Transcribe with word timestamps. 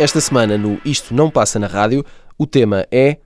Esta 0.00 0.18
semana 0.18 0.56
no 0.56 0.80
Isto 0.82 1.12
Não 1.12 1.30
Passa 1.30 1.58
na 1.58 1.66
Rádio, 1.66 2.06
o 2.38 2.46
tema 2.46 2.86
é. 2.90 3.18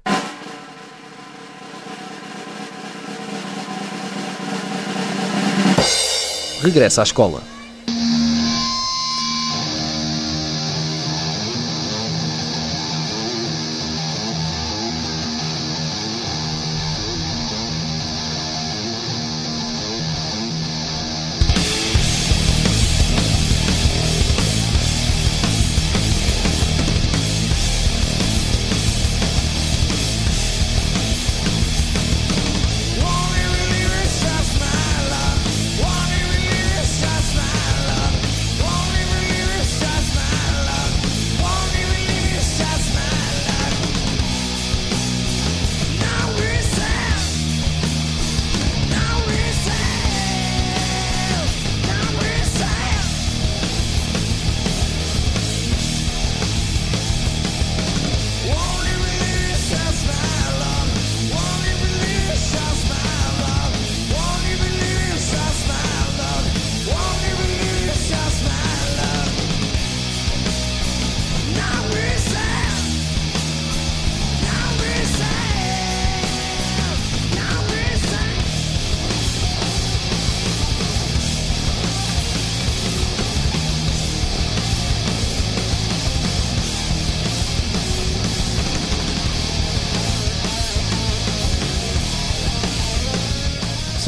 Regressa 6.60 7.02
à 7.02 7.04
escola. 7.04 7.53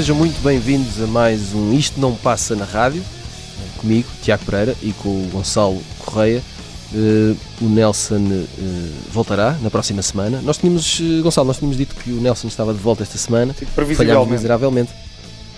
Sejam 0.06 0.18
muito 0.18 0.40
bem-vindos 0.40 1.02
a 1.02 1.06
mais 1.08 1.52
um 1.52 1.72
Isto 1.72 1.98
Não 1.98 2.14
Passa 2.14 2.54
na 2.54 2.64
Rádio, 2.64 3.02
comigo, 3.78 4.08
Tiago 4.22 4.44
Pereira, 4.44 4.76
e 4.80 4.92
com 4.92 5.08
o 5.08 5.28
Gonçalo 5.32 5.82
Correia. 5.98 6.40
Uh, 6.94 7.36
o 7.60 7.68
Nelson 7.68 8.20
uh, 8.20 8.46
voltará 9.10 9.58
na 9.60 9.68
próxima 9.68 10.00
semana. 10.02 10.40
Nós 10.42 10.58
tínhamos, 10.58 11.00
uh, 11.00 11.22
Gonçalo, 11.24 11.48
nós 11.48 11.56
tínhamos 11.56 11.76
dito 11.76 11.96
que 11.96 12.12
o 12.12 12.20
Nelson 12.20 12.46
estava 12.46 12.72
de 12.72 12.78
volta 12.78 13.02
esta 13.02 13.18
semana. 13.18 13.52
Falhámos 13.96 14.28
miseravelmente. 14.28 14.92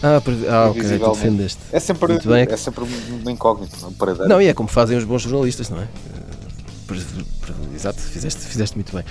Ah, 0.02 0.19
pre... 0.19 0.34
ah 0.48 0.70
ok, 0.70 0.98
tu 0.98 1.12
defendeste. 1.12 1.60
É 1.70 1.78
sempre, 1.78 2.08
muito 2.08 2.26
bem. 2.26 2.46
é 2.48 2.56
sempre 2.56 2.86
uma 3.20 3.30
incógnita, 3.30 3.76
um 3.86 4.28
Não, 4.28 4.41
e 4.41 4.47
é 4.47 4.54
como 4.54 4.70
fazem 4.70 4.97
os 4.97 5.04
bons 5.04 5.20
jornalistas, 5.20 5.69
não 5.69 5.82
é? 5.82 5.88
Exato, 7.76 8.00
fizeste, 8.00 8.41
fizeste 8.47 8.78
muito 8.78 8.97
bem. 8.97 9.04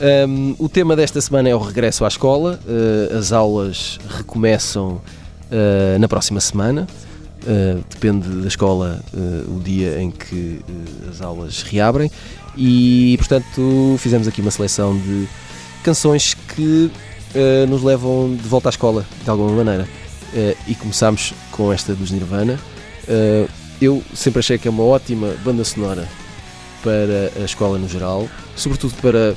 Um, 0.00 0.56
o 0.58 0.68
tema 0.68 0.96
desta 0.96 1.20
semana 1.20 1.48
é 1.48 1.54
o 1.54 1.58
regresso 1.58 2.04
à 2.04 2.08
escola. 2.08 2.58
Uh, 2.66 3.16
as 3.16 3.32
aulas 3.32 3.98
recomeçam 4.08 5.00
uh, 5.50 5.98
na 5.98 6.08
próxima 6.08 6.40
semana. 6.40 6.86
Uh, 7.42 7.84
depende 7.90 8.28
da 8.28 8.48
escola 8.48 9.00
o 9.46 9.60
dia 9.60 10.00
em 10.00 10.10
que 10.10 10.60
as 11.10 11.20
aulas 11.20 11.62
reabrem. 11.62 12.10
E, 12.56 13.16
portanto, 13.18 13.96
fizemos 13.98 14.26
aqui 14.26 14.40
uma 14.40 14.50
seleção 14.50 14.96
de 14.96 15.28
canções 15.82 16.34
que 16.34 16.90
nos 17.68 17.82
levam 17.82 18.36
de 18.36 18.48
volta 18.48 18.68
à 18.68 18.70
escola, 18.70 19.04
de 19.22 19.28
alguma 19.28 19.50
maneira. 19.50 19.88
e 20.68 20.74
começámos 20.76 21.34
com 21.50 21.72
esta 21.72 21.92
dos 21.94 22.12
Nirvana. 22.12 22.58
eu 23.80 24.00
sempre 24.14 24.38
achei 24.38 24.56
que 24.56 24.68
é 24.68 24.70
uma 24.70 24.84
ótima 24.84 25.34
banda 25.44 25.64
sonora 25.64 26.08
para 26.80 27.42
a 27.42 27.44
escola 27.44 27.76
no 27.76 27.88
geral, 27.88 28.28
sobretudo 28.54 28.94
para 29.02 29.34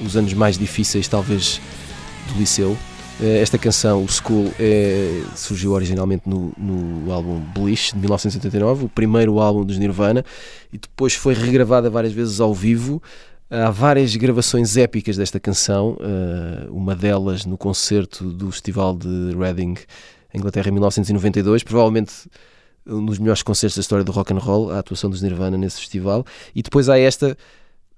os 0.00 0.16
anos 0.16 0.32
mais 0.34 0.58
difíceis, 0.58 1.08
talvez, 1.08 1.60
do 2.28 2.38
liceu. 2.38 2.76
Eh, 3.20 3.40
esta 3.40 3.56
canção, 3.56 4.04
o 4.04 4.08
School, 4.08 4.52
é, 4.60 5.22
surgiu 5.34 5.72
originalmente 5.72 6.28
no, 6.28 6.52
no 6.58 7.12
álbum 7.12 7.40
Bleach, 7.54 7.92
de 7.94 8.00
1979, 8.00 8.84
o 8.84 8.88
primeiro 8.88 9.38
álbum 9.38 9.64
dos 9.64 9.78
Nirvana, 9.78 10.24
e 10.72 10.78
depois 10.78 11.14
foi 11.14 11.34
regravada 11.34 11.88
várias 11.88 12.12
vezes 12.12 12.40
ao 12.40 12.54
vivo. 12.54 13.02
Há 13.48 13.70
várias 13.70 14.14
gravações 14.16 14.76
épicas 14.76 15.16
desta 15.16 15.40
canção, 15.40 15.96
eh, 16.00 16.66
uma 16.70 16.94
delas 16.94 17.46
no 17.46 17.56
concerto 17.56 18.24
do 18.24 18.50
Festival 18.50 18.96
de 18.96 19.34
Reading, 19.38 19.76
Inglaterra, 20.34 20.68
em 20.68 20.72
1992, 20.72 21.62
provavelmente 21.62 22.12
um 22.86 23.04
dos 23.04 23.18
melhores 23.18 23.42
concertos 23.42 23.76
da 23.76 23.80
história 23.80 24.04
do 24.04 24.12
rock 24.12 24.32
and 24.32 24.38
roll, 24.38 24.70
a 24.70 24.78
atuação 24.78 25.08
dos 25.08 25.22
Nirvana 25.22 25.56
nesse 25.56 25.80
festival. 25.80 26.24
E 26.54 26.62
depois 26.62 26.88
há 26.88 26.98
esta 26.98 27.36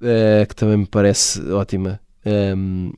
uh, 0.00 0.46
que 0.46 0.54
também 0.54 0.78
me 0.78 0.86
parece 0.86 1.40
ótima, 1.52 2.00
um, 2.24 2.30
ehm, 2.30 2.92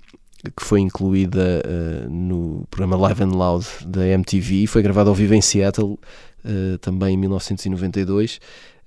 que 0.57 0.65
foi 0.65 0.81
incluída 0.81 1.63
uh, 1.65 2.11
no 2.11 2.67
programa 2.71 2.97
Live 2.97 3.23
and 3.23 3.33
Loud 3.37 3.67
da 3.87 4.07
MTV, 4.07 4.67
foi 4.67 4.83
gravada 4.83 5.11
ao 5.11 5.15
vivo 5.15 5.35
em 5.35 5.41
Seattle, 5.41 5.99
uh, 6.45 6.79
também 6.81 7.15
em 7.15 7.17
1992. 7.19 8.41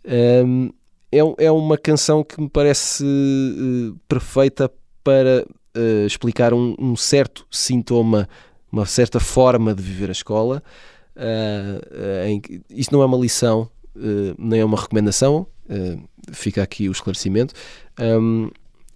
Um, 0.05 0.11
ehm, 0.11 0.69
é, 1.11 1.45
é 1.45 1.51
uma 1.51 1.77
canção 1.77 2.23
que 2.23 2.41
me 2.41 2.49
parece 2.49 3.05
perfeita 4.07 4.71
para 5.03 5.45
explicar 6.07 6.53
um, 6.53 6.75
um, 6.79 6.95
certo 6.95 7.45
sintoma, 7.51 8.27
uma 8.71 8.85
certa 8.87 9.19
forma 9.19 9.75
de 9.75 9.83
viver 9.83 10.09
a 10.09 10.11
escola. 10.11 10.63
Uh, 11.15 12.25
em, 12.27 12.41
isto 12.71 12.91
não 12.91 13.03
é 13.03 13.05
uma 13.05 13.17
lição, 13.17 13.69
uh, 13.95 14.35
nem 14.37 14.61
é 14.61 14.65
uma 14.65 14.79
recomendação, 14.79 15.45
uh, 15.69 16.03
fica 16.31 16.63
aqui 16.63 16.89
o 16.89 16.91
esclarecimento. 16.91 17.53
Um, 17.99 18.49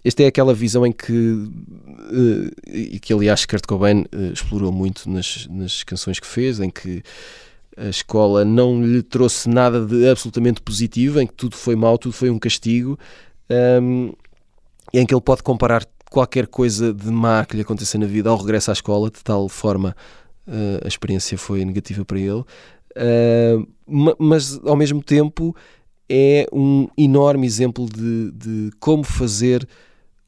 esta 0.04 0.22
é 0.22 0.26
aquela 0.26 0.54
visão 0.54 0.86
em 0.86 0.92
que, 0.92 1.12
uh, 1.12 2.50
e 2.66 2.98
que 2.98 3.12
aliás 3.12 3.44
Kurt 3.44 3.66
Cobain 3.66 4.06
uh, 4.14 4.32
explorou 4.32 4.72
muito 4.72 5.08
nas, 5.10 5.46
nas 5.50 5.82
canções 5.82 6.20
que 6.20 6.26
fez, 6.26 6.60
em 6.60 6.70
que 6.70 7.02
a 7.76 7.88
escola 7.88 8.44
não 8.44 8.82
lhe 8.82 9.02
trouxe 9.02 9.48
nada 9.48 9.84
de 9.84 10.08
absolutamente 10.08 10.60
positivo, 10.62 11.20
em 11.20 11.26
que 11.26 11.34
tudo 11.34 11.56
foi 11.56 11.76
mau, 11.76 11.98
tudo 11.98 12.12
foi 12.12 12.30
um 12.30 12.38
castigo, 12.38 12.98
um, 13.82 14.12
em 14.92 15.04
que 15.04 15.14
ele 15.14 15.20
pode 15.20 15.42
comparar 15.42 15.86
qualquer 16.10 16.46
coisa 16.46 16.92
de 16.92 17.10
má 17.10 17.44
que 17.44 17.54
lhe 17.54 17.62
aconteça 17.62 17.98
na 17.98 18.06
vida 18.06 18.30
ao 18.30 18.36
regresso 18.36 18.70
à 18.70 18.72
escola, 18.72 19.10
de 19.10 19.22
tal 19.22 19.48
forma 19.48 19.94
uh, 20.46 20.84
a 20.84 20.88
experiência 20.88 21.36
foi 21.36 21.64
negativa 21.64 22.04
para 22.04 22.18
ele. 22.18 22.44
mas 24.18 24.58
ao 24.64 24.74
mesmo 24.76 25.02
tempo 25.02 25.54
é 26.08 26.46
um 26.52 26.88
enorme 26.96 27.46
exemplo 27.46 27.86
de, 27.86 28.30
de 28.32 28.70
como 28.80 29.04
fazer 29.04 29.66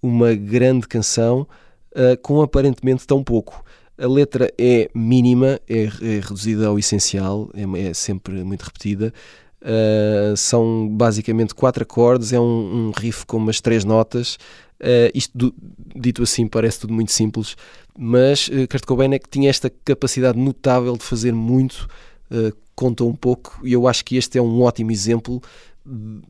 uma 0.02 0.34
grande 0.34 0.86
canção 0.86 1.46
uh, 1.92 2.16
com 2.22 2.40
aparentemente 2.42 3.06
tão 3.06 3.22
pouco. 3.22 3.64
A 3.98 4.06
letra 4.06 4.50
é 4.56 4.90
mínima, 4.94 5.60
é, 5.68 5.82
é 5.84 6.20
reduzida 6.20 6.66
ao 6.66 6.78
essencial, 6.78 7.50
é, 7.54 7.88
é 7.88 7.94
sempre 7.94 8.42
muito 8.42 8.62
repetida. 8.62 9.12
Uh, 9.60 10.34
são 10.36 10.88
basicamente 10.88 11.54
quatro 11.54 11.82
acordes, 11.82 12.32
é 12.32 12.40
um, 12.40 12.88
um 12.88 12.92
riff 12.96 13.26
com 13.26 13.36
umas 13.36 13.60
três 13.60 13.84
notas. 13.84 14.38
Uh, 14.80 15.12
isto, 15.14 15.36
do, 15.36 15.54
dito 15.94 16.22
assim, 16.22 16.48
parece 16.48 16.80
tudo 16.80 16.94
muito 16.94 17.12
simples, 17.12 17.54
mas 17.98 18.48
uh, 18.48 18.66
Kurt 18.66 18.86
Cobain 18.86 19.12
é 19.12 19.18
que 19.18 19.28
tinha 19.28 19.50
esta 19.50 19.70
capacidade 19.84 20.38
notável 20.38 20.96
de 20.96 21.04
fazer 21.04 21.34
muito, 21.34 21.86
uh, 22.30 22.56
conta 22.74 23.04
um 23.04 23.14
pouco, 23.14 23.60
e 23.62 23.74
eu 23.74 23.86
acho 23.86 24.02
que 24.02 24.16
este 24.16 24.38
é 24.38 24.42
um 24.42 24.62
ótimo 24.62 24.90
exemplo 24.90 25.42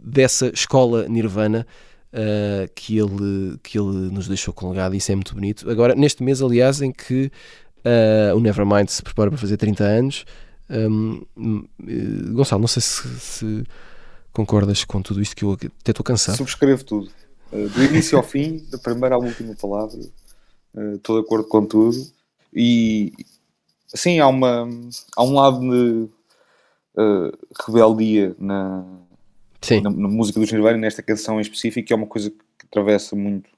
dessa 0.02 0.48
escola 0.48 1.06
Nirvana 1.08 1.66
uh, 2.12 2.70
que, 2.74 2.98
ele, 2.98 3.58
que 3.62 3.78
ele 3.78 4.10
nos 4.10 4.28
deixou 4.28 4.52
com 4.54 4.70
legado, 4.70 4.94
isso 4.94 5.10
é 5.12 5.14
muito 5.14 5.34
bonito. 5.34 5.70
Agora, 5.70 5.94
neste 5.94 6.22
mês, 6.22 6.40
aliás, 6.40 6.80
em 6.80 6.92
que 6.92 7.30
uh, 7.78 8.36
o 8.36 8.40
Nevermind 8.40 8.88
se 8.88 9.02
prepara 9.02 9.30
para 9.30 9.38
fazer 9.38 9.56
30 9.56 9.84
anos, 9.84 10.24
um, 10.70 11.22
uh, 11.36 12.32
Gonçalo, 12.32 12.60
não 12.60 12.68
sei 12.68 12.82
se, 12.82 13.08
se, 13.20 13.64
concordas 14.32 14.84
com 14.84 15.02
tudo 15.02 15.20
isto 15.20 15.36
que 15.36 15.44
eu 15.44 15.52
até 15.52 15.90
estou 15.90 16.04
cansado. 16.04 16.36
Subscrevo 16.36 16.84
tudo. 16.84 17.10
do 17.50 17.84
início 17.84 18.16
ao 18.16 18.24
fim, 18.24 18.64
da 18.70 18.78
primeira 18.78 19.16
à 19.16 19.18
última 19.18 19.54
palavra, 19.54 19.98
estou 20.94 21.20
de 21.20 21.26
acordo 21.26 21.48
com 21.48 21.66
tudo. 21.66 21.98
E 22.54 23.12
sim, 23.88 24.20
há, 24.20 24.28
uma, 24.28 24.68
há 25.16 25.24
um 25.24 25.34
lado 25.34 25.60
de 25.60 26.08
rebeldia 27.66 28.34
na, 28.38 28.84
na, 29.82 29.90
na, 29.90 30.08
música 30.08 30.40
dos 30.40 30.50
Nirvana, 30.50 30.78
nesta 30.78 31.02
canção 31.02 31.38
em 31.38 31.42
específico, 31.42 31.92
é 31.92 31.96
uma 31.96 32.06
coisa 32.06 32.30
que 32.30 32.66
atravessa 32.66 33.14
muito, 33.14 33.50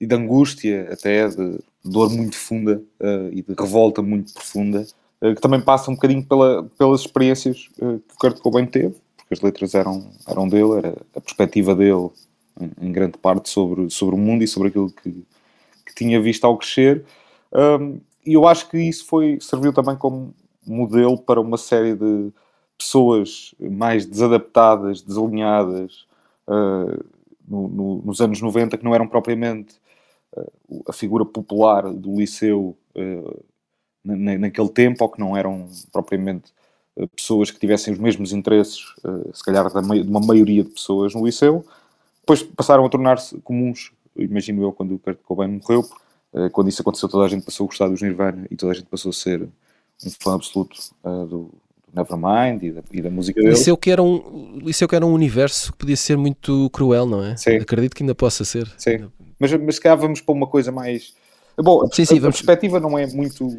e 0.00 0.06
de 0.06 0.14
angústia 0.14 0.88
até, 0.92 1.28
de 1.28 1.58
dor 1.84 2.10
muito 2.10 2.36
funda 2.36 2.82
uh, 3.00 3.28
e 3.32 3.42
de 3.42 3.54
revolta 3.58 4.00
muito 4.02 4.32
profunda, 4.32 4.86
uh, 5.20 5.34
que 5.34 5.40
também 5.40 5.60
passa 5.60 5.90
um 5.90 5.94
bocadinho 5.94 6.24
pela, 6.24 6.64
pelas 6.78 7.00
experiências 7.00 7.68
uh, 7.78 7.98
que 7.98 8.14
o 8.14 8.18
Kurt 8.18 8.38
Cobain 8.38 8.66
teve, 8.66 8.94
porque 9.16 9.34
as 9.34 9.40
letras 9.40 9.74
eram, 9.74 10.10
eram 10.28 10.48
dele, 10.48 10.78
era 10.78 10.96
a 11.16 11.20
perspectiva 11.20 11.74
dele, 11.74 12.10
em, 12.60 12.88
em 12.88 12.92
grande 12.92 13.18
parte, 13.18 13.50
sobre, 13.50 13.90
sobre 13.90 14.14
o 14.14 14.18
mundo 14.18 14.44
e 14.44 14.48
sobre 14.48 14.68
aquilo 14.68 14.90
que, 14.90 15.10
que 15.86 15.94
tinha 15.94 16.20
visto 16.20 16.44
ao 16.44 16.56
crescer. 16.56 17.04
Um, 17.52 18.00
e 18.24 18.34
eu 18.34 18.46
acho 18.46 18.68
que 18.68 18.78
isso 18.78 19.06
foi, 19.06 19.38
serviu 19.40 19.72
também 19.72 19.96
como 19.96 20.34
modelo 20.66 21.18
para 21.18 21.40
uma 21.40 21.56
série 21.56 21.94
de 21.94 22.30
pessoas 22.80 23.54
mais 23.60 24.06
desadaptadas, 24.06 25.02
desalinhadas 25.02 26.06
uh, 26.48 27.04
no, 27.46 27.68
no, 27.68 28.02
nos 28.02 28.22
anos 28.22 28.40
90 28.40 28.78
que 28.78 28.84
não 28.84 28.94
eram 28.94 29.06
propriamente 29.06 29.74
uh, 30.34 30.82
a 30.88 30.92
figura 30.92 31.26
popular 31.26 31.92
do 31.92 32.16
liceu 32.16 32.74
uh, 32.96 33.44
na, 34.02 34.38
naquele 34.38 34.70
tempo 34.70 35.04
ou 35.04 35.10
que 35.10 35.20
não 35.20 35.36
eram 35.36 35.68
propriamente 35.92 36.52
pessoas 37.14 37.50
que 37.50 37.60
tivessem 37.60 37.94
os 37.94 38.00
mesmos 38.00 38.32
interesses, 38.32 38.94
se 39.32 39.42
calhar 39.44 39.66
de 39.70 40.08
uma 40.08 40.20
maioria 40.20 40.64
de 40.64 40.70
pessoas 40.70 41.14
no 41.14 41.24
liceu, 41.24 41.64
depois 42.20 42.42
passaram 42.42 42.84
a 42.84 42.90
tornar-se 42.90 43.38
comuns, 43.40 43.92
imagino 44.16 44.62
eu, 44.62 44.72
quando 44.72 44.96
o 44.96 44.98
Kurt 44.98 45.18
Cobain 45.22 45.48
morreu, 45.48 45.88
quando 46.52 46.68
isso 46.68 46.82
aconteceu 46.82 47.08
toda 47.08 47.24
a 47.24 47.28
gente 47.28 47.44
passou 47.44 47.64
a 47.64 47.68
gostar 47.68 47.88
dos 47.88 48.02
Nirvana 48.02 48.46
e 48.50 48.56
toda 48.56 48.72
a 48.72 48.74
gente 48.74 48.88
passou 48.88 49.10
a 49.10 49.14
ser 49.14 49.40
um 50.04 50.10
fã 50.10 50.34
absoluto 50.34 50.76
do, 51.02 51.50
Nevermind 51.94 52.62
e 52.62 52.70
da, 52.70 52.82
e 52.92 53.02
da 53.02 53.10
música 53.10 53.40
dele. 53.40 53.52
Liceu 53.52 53.76
que, 53.76 53.90
era 53.90 54.02
um, 54.02 54.58
Liceu 54.62 54.88
que 54.88 54.94
era 54.94 55.04
um 55.04 55.12
universo 55.12 55.72
que 55.72 55.78
podia 55.78 55.96
ser 55.96 56.16
muito 56.16 56.70
cruel, 56.70 57.06
não 57.06 57.24
é? 57.24 57.36
Sim. 57.36 57.56
Acredito 57.56 57.94
que 57.94 58.02
ainda 58.02 58.14
possa 58.14 58.44
ser. 58.44 58.70
Sim. 58.76 59.08
Mas, 59.38 59.52
mas 59.54 59.74
se 59.76 59.80
calhar 59.80 59.98
vamos 59.98 60.20
para 60.20 60.34
uma 60.34 60.46
coisa 60.46 60.70
mais. 60.70 61.14
Bom, 61.56 61.86
sim, 61.92 62.04
sim, 62.04 62.18
a, 62.18 62.20
vamos... 62.20 62.36
a 62.36 62.38
perspectiva 62.38 62.78
não 62.78 62.98
é 62.98 63.06
muito, 63.06 63.58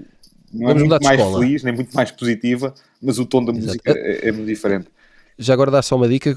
não 0.54 0.70
é 0.70 0.74
muito 0.74 1.04
mais 1.04 1.20
escola. 1.20 1.40
feliz, 1.40 1.64
nem 1.64 1.74
muito 1.74 1.94
mais 1.94 2.12
positiva, 2.12 2.74
mas 3.02 3.20
o 3.20 3.26
tom 3.26 3.44
da 3.44 3.52
Exato. 3.52 3.68
música 3.68 3.92
é, 3.92 4.30
é 4.30 4.32
muito 4.32 4.48
diferente. 4.48 4.88
Já 5.38 5.54
agora 5.54 5.72
dá 5.72 5.82
só 5.82 5.96
uma 5.96 6.08
dica 6.08 6.36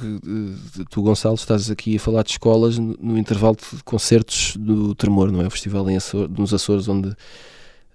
tu, 0.89 1.03
Gonçalo, 1.03 1.35
estás 1.35 1.71
aqui 1.71 1.97
a 1.97 2.01
falar 2.01 2.23
de 2.23 2.31
escolas 2.31 2.79
no, 2.79 2.97
no 2.99 3.19
intervalo 3.19 3.57
de 3.57 3.83
concertos 3.83 4.57
do 4.57 4.95
Tremor, 4.95 5.31
não 5.31 5.43
é? 5.43 5.47
O 5.47 5.51
festival 5.51 5.89
em 5.91 5.97
Açor, 5.97 6.29
nos 6.29 6.55
Açores, 6.55 6.89
onde 6.89 7.15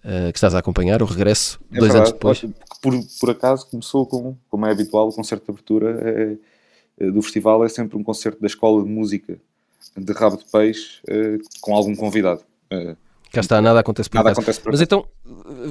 uh, 0.03 0.31
que 0.31 0.37
estás 0.37 0.55
a 0.55 0.59
acompanhar, 0.59 1.01
o 1.01 1.05
regresso, 1.05 1.59
é 1.71 1.79
dois 1.79 1.93
verdade. 1.93 2.09
anos 2.09 2.13
depois 2.13 2.45
por, 2.81 2.93
por 3.19 3.29
acaso 3.29 3.67
começou 3.69 4.05
com, 4.05 4.35
como 4.49 4.65
é 4.65 4.71
habitual, 4.71 5.09
o 5.09 5.13
concerto 5.13 5.45
de 5.45 5.51
abertura 5.51 6.37
é, 6.99 7.11
do 7.11 7.21
festival 7.21 7.63
é 7.65 7.69
sempre 7.69 7.97
um 7.97 8.03
concerto 8.03 8.39
da 8.39 8.47
Escola 8.47 8.83
de 8.83 8.89
Música 8.89 9.37
de 9.97 10.13
Rabo 10.13 10.37
de 10.37 10.45
Peixe 10.45 11.01
com 11.61 11.75
algum 11.75 11.95
convidado. 11.95 12.41
Cá 13.31 13.41
está, 13.41 13.61
nada 13.61 13.79
acontece 13.79 14.09
por 14.09 14.17
nada 14.17 14.31
acontece 14.31 14.59
por 14.59 14.71
Mas 14.71 14.81
então, 14.81 15.05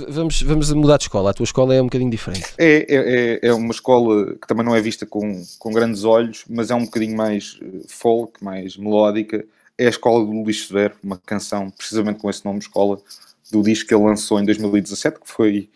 vamos, 0.08 0.42
vamos 0.42 0.72
mudar 0.72 0.96
de 0.96 1.04
escola. 1.04 1.30
A 1.30 1.34
tua 1.34 1.44
escola 1.44 1.74
é 1.74 1.82
um 1.82 1.86
bocadinho 1.86 2.10
diferente. 2.10 2.54
É, 2.56 2.86
é, 2.88 3.38
é, 3.44 3.48
é 3.48 3.52
uma 3.52 3.72
escola 3.72 4.34
que 4.34 4.46
também 4.46 4.64
não 4.64 4.76
é 4.76 4.80
vista 4.80 5.04
com, 5.04 5.42
com 5.58 5.72
grandes 5.72 6.04
olhos, 6.04 6.44
mas 6.48 6.70
é 6.70 6.74
um 6.74 6.84
bocadinho 6.84 7.16
mais 7.16 7.58
eh, 7.60 7.80
folk, 7.88 8.42
mais 8.44 8.76
melódica. 8.76 9.44
É 9.76 9.86
a 9.86 9.90
escola 9.90 10.24
do 10.24 10.30
Luís 10.30 10.66
Severo, 10.66 10.94
uma 11.02 11.18
canção 11.18 11.68
precisamente 11.70 12.20
com 12.20 12.30
esse 12.30 12.44
nome, 12.44 12.60
escola, 12.60 13.00
do 13.50 13.62
disco 13.62 13.88
que 13.88 13.94
ele 13.94 14.04
lançou 14.04 14.40
em 14.40 14.44
2017, 14.44 15.20
que 15.20 15.28
foi 15.28 15.70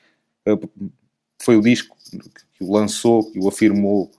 eh, 0.46 0.58
foi 1.42 1.56
o 1.56 1.60
disco 1.60 1.96
que 2.54 2.64
o 2.64 2.72
lançou, 2.72 3.30
que 3.30 3.38
o 3.38 3.48
afirmou 3.48 4.10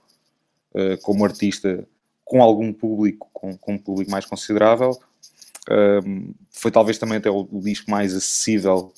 uh, 0.73 0.97
como 1.01 1.23
artista 1.23 1.87
com 2.25 2.43
algum 2.43 2.73
público, 2.73 3.29
com, 3.31 3.57
com 3.57 3.73
um 3.73 3.77
público 3.77 4.11
mais 4.11 4.25
considerável. 4.25 4.91
Uh, 5.69 6.33
foi 6.51 6.69
talvez 6.69 6.97
também 6.97 7.17
até 7.17 7.29
o, 7.29 7.47
o 7.49 7.61
disco 7.61 7.89
mais 7.89 8.13
acessível 8.13 8.93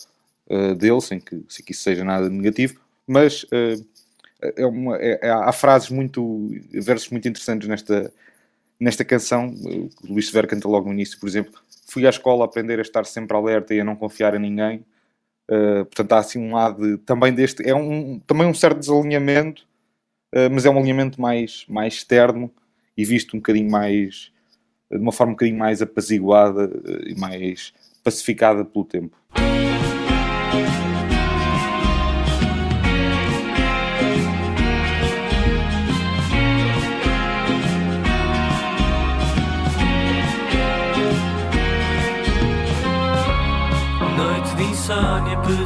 uh, 0.49 0.73
dele, 0.73 1.01
sem 1.01 1.19
que, 1.19 1.43
sem 1.47 1.63
que 1.63 1.71
isso 1.71 1.83
seja 1.83 2.03
nada 2.03 2.27
negativo, 2.27 2.79
mas 3.05 3.45
é 4.41 4.65
uma, 4.65 4.97
é, 4.97 5.19
é, 5.21 5.29
há 5.29 5.51
frases 5.51 5.89
muito, 5.89 6.49
versos 6.73 7.09
muito 7.11 7.27
interessantes 7.27 7.67
nesta, 7.67 8.11
nesta 8.79 9.05
canção. 9.05 9.53
O 10.03 10.13
Luís 10.13 10.27
Severo 10.27 10.47
canta 10.47 10.67
logo 10.67 10.87
no 10.87 10.93
início, 10.93 11.19
por 11.19 11.27
exemplo, 11.27 11.53
fui 11.87 12.05
à 12.05 12.09
escola 12.09 12.45
aprender 12.45 12.79
a 12.79 12.81
estar 12.81 13.05
sempre 13.05 13.35
alerta 13.35 13.73
e 13.73 13.79
a 13.79 13.83
não 13.83 13.95
confiar 13.95 14.35
em 14.35 14.39
ninguém 14.39 14.83
Uh, 15.49 15.85
portanto, 15.85 16.13
há 16.13 16.19
assim 16.19 16.39
um 16.39 16.53
lado 16.53 16.81
de, 16.81 16.97
também 17.03 17.33
deste. 17.33 17.67
É 17.67 17.75
um, 17.75 18.19
também 18.19 18.47
um 18.47 18.53
certo 18.53 18.79
desalinhamento, 18.79 19.63
uh, 20.33 20.49
mas 20.51 20.65
é 20.65 20.69
um 20.69 20.77
alinhamento 20.77 21.21
mais, 21.21 21.65
mais 21.67 21.95
externo 21.95 22.51
e 22.97 23.05
visto 23.05 23.35
um 23.35 23.39
bocadinho 23.39 23.69
mais. 23.69 24.31
de 24.91 24.97
uma 24.97 25.11
forma 25.11 25.31
um 25.31 25.35
bocadinho 25.35 25.57
mais 25.57 25.81
apaziguada 25.81 26.67
uh, 26.67 27.07
e 27.07 27.15
mais 27.15 27.73
pacificada 28.03 28.65
pelo 28.65 28.85
tempo. 28.85 29.15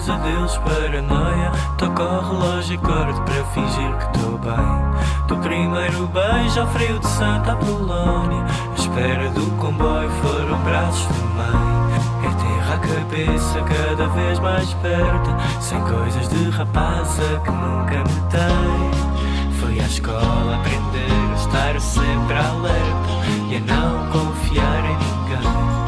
Insónia, 0.09 0.17
pesadelos, 0.17 0.57
paranoia. 0.57 1.51
Toca 1.77 2.03
o 2.03 2.31
relógio 2.31 2.73
e 2.73 2.77
acordo 2.77 3.21
para 3.21 3.45
fingir 3.45 3.97
que 3.97 4.17
estou 4.17 4.38
bem. 4.39 5.27
Do 5.27 5.38
primeiro 5.38 6.07
beijo 6.07 6.61
ao 6.61 6.67
frio 6.67 7.00
de 7.00 7.07
Santa 7.07 7.53
Apolónia. 7.53 8.45
A 8.71 8.79
espera 8.79 9.29
do 9.29 9.45
comboio 9.57 10.09
foram 10.21 10.57
braços 10.63 11.07
de 11.15 11.23
mãe. 11.23 12.00
É 12.23 12.29
terra 12.41 12.75
a 12.75 12.79
cabeça 12.79 13.61
cada 13.61 14.07
vez 14.09 14.39
mais 14.39 14.73
perto. 14.75 15.29
Sem 15.61 15.79
coisas 15.81 16.27
de 16.29 16.50
rapaza 16.50 17.41
que 17.44 17.51
nunca 17.51 17.97
me 17.97 18.29
tem. 18.29 19.53
Fui 19.59 19.79
à 19.79 19.85
escola 19.85 20.56
aprender 20.56 21.11
a 21.31 21.35
estar 21.35 21.79
sempre 21.79 22.38
alerta 22.38 23.09
e 23.50 23.57
a 23.57 23.59
não 23.59 24.09
confiar 24.09 24.85
em 24.85 24.97
ninguém. 24.97 25.78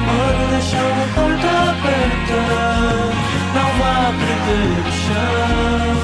Meu 0.00 0.10
amor, 0.10 0.34
deixa-me 0.50 1.04
porta 1.14 1.50
aberta, 1.70 2.40
não 3.54 3.68
vá 3.78 3.98
perder 4.18 4.80
o 4.80 4.92
chão. 4.92 6.00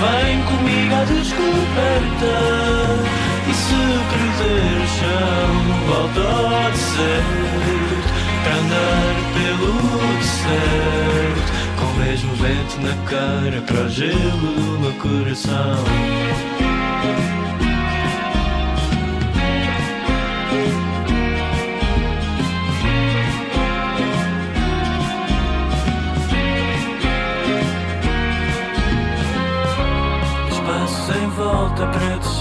Vem 0.00 0.42
comigo 0.42 0.92
à 0.94 1.04
descoberta, 1.04 2.34
e 3.48 3.52
se 3.54 3.80
perder 4.10 4.76
o 4.78 4.88
chão, 4.98 5.52
volta 5.86 6.20
ao 6.20 6.70
deserto, 6.70 8.08
andar 8.58 9.14
pelo 9.34 9.72
deserto, 10.18 11.50
com 11.78 11.86
o 11.86 11.94
mesmo 12.04 12.32
vento 12.34 12.76
na 12.80 12.94
cara, 13.08 13.58
para 13.62 13.80
o 13.82 13.88
gelo 13.88 14.78
meu 14.80 14.92
coração. 14.94 15.84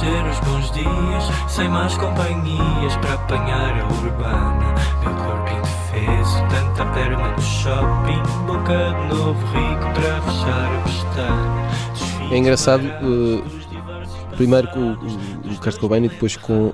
Os 0.05 0.39
bons 0.41 0.71
dias, 0.71 1.23
sem 1.47 1.67
mais 1.67 1.97
companhias 1.97 2.95
para 2.97 3.13
apanhar 3.15 3.81
a 3.81 3.87
urbana. 3.87 4.75
Meu 5.01 5.15
corpo 5.15 5.49
indefeso, 5.57 6.37
tanta 6.49 6.85
perna 6.93 7.31
no 7.31 7.41
shopping, 7.41 8.21
boca 8.45 8.93
de 8.93 9.15
novo 9.15 9.45
rico 9.47 9.93
para 9.93 10.21
fechar 10.21 10.75
a 10.75 10.81
pestana. 10.83 12.31
É 12.31 12.37
engraçado, 12.37 12.83
uh, 12.85 14.35
primeiro 14.35 14.67
com 14.67 14.79
o, 14.79 15.51
o 15.51 15.59
Kurt 15.59 15.79
Cobain 15.79 16.03
e 16.05 16.09
depois 16.09 16.37
com 16.37 16.67
uh, 16.67 16.73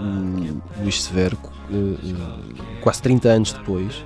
o 0.00 0.82
Luís 0.82 1.02
Severo, 1.02 1.38
uh, 1.70 2.56
quase 2.80 3.00
30 3.02 3.28
anos 3.28 3.52
depois. 3.52 4.04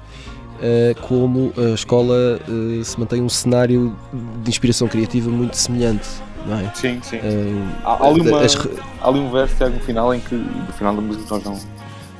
como 1.08 1.52
a 1.56 1.74
escola 1.74 2.38
se 2.84 3.00
mantém 3.00 3.20
um 3.20 3.28
cenário 3.28 3.96
de 4.44 4.50
inspiração 4.50 4.86
criativa 4.86 5.28
muito 5.28 5.56
semelhante 5.56 6.08
não 6.46 6.58
é? 6.58 6.70
Sim, 6.74 7.00
sim. 7.02 7.18
Uh, 7.18 7.68
há, 7.84 8.06
ali 8.06 8.20
uma, 8.20 8.40
as... 8.40 8.56
há, 8.56 9.08
ali 9.08 9.20
um 9.20 9.30
verso 9.30 9.68
no 9.68 9.80
final 9.80 10.14
em 10.14 10.20
que, 10.20 10.34
no 10.34 10.72
final 10.72 10.94
da 10.94 11.00
música, 11.00 11.34
nós 11.34 11.44
não, 11.44 11.58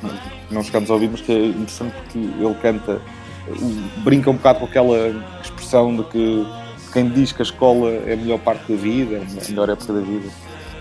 não, 0.03 0.11
não 0.51 0.63
chegamos 0.63 0.91
a 0.91 0.95
ouvir, 0.95 1.11
mas 1.11 1.21
que 1.21 1.33
é 1.33 1.47
interessante 1.47 1.93
porque 1.93 2.19
ele 2.19 2.55
canta, 2.61 3.01
brinca 4.05 4.31
um 4.31 4.35
bocado 4.35 4.61
com 4.61 4.67
aquela 4.67 4.97
expressão 5.43 5.97
de 5.97 6.05
que 6.05 6.47
quem 6.93 7.09
diz 7.09 7.33
que 7.33 7.43
a 7.43 7.45
escola 7.45 7.91
é 7.91 8.13
a 8.13 8.17
melhor 8.17 8.39
parte 8.39 8.71
da 8.71 8.79
vida, 8.79 9.17
é 9.17 9.21
a 9.21 9.51
melhor 9.51 9.71
época 9.71 9.93
da 9.93 10.01
vida, 10.01 10.29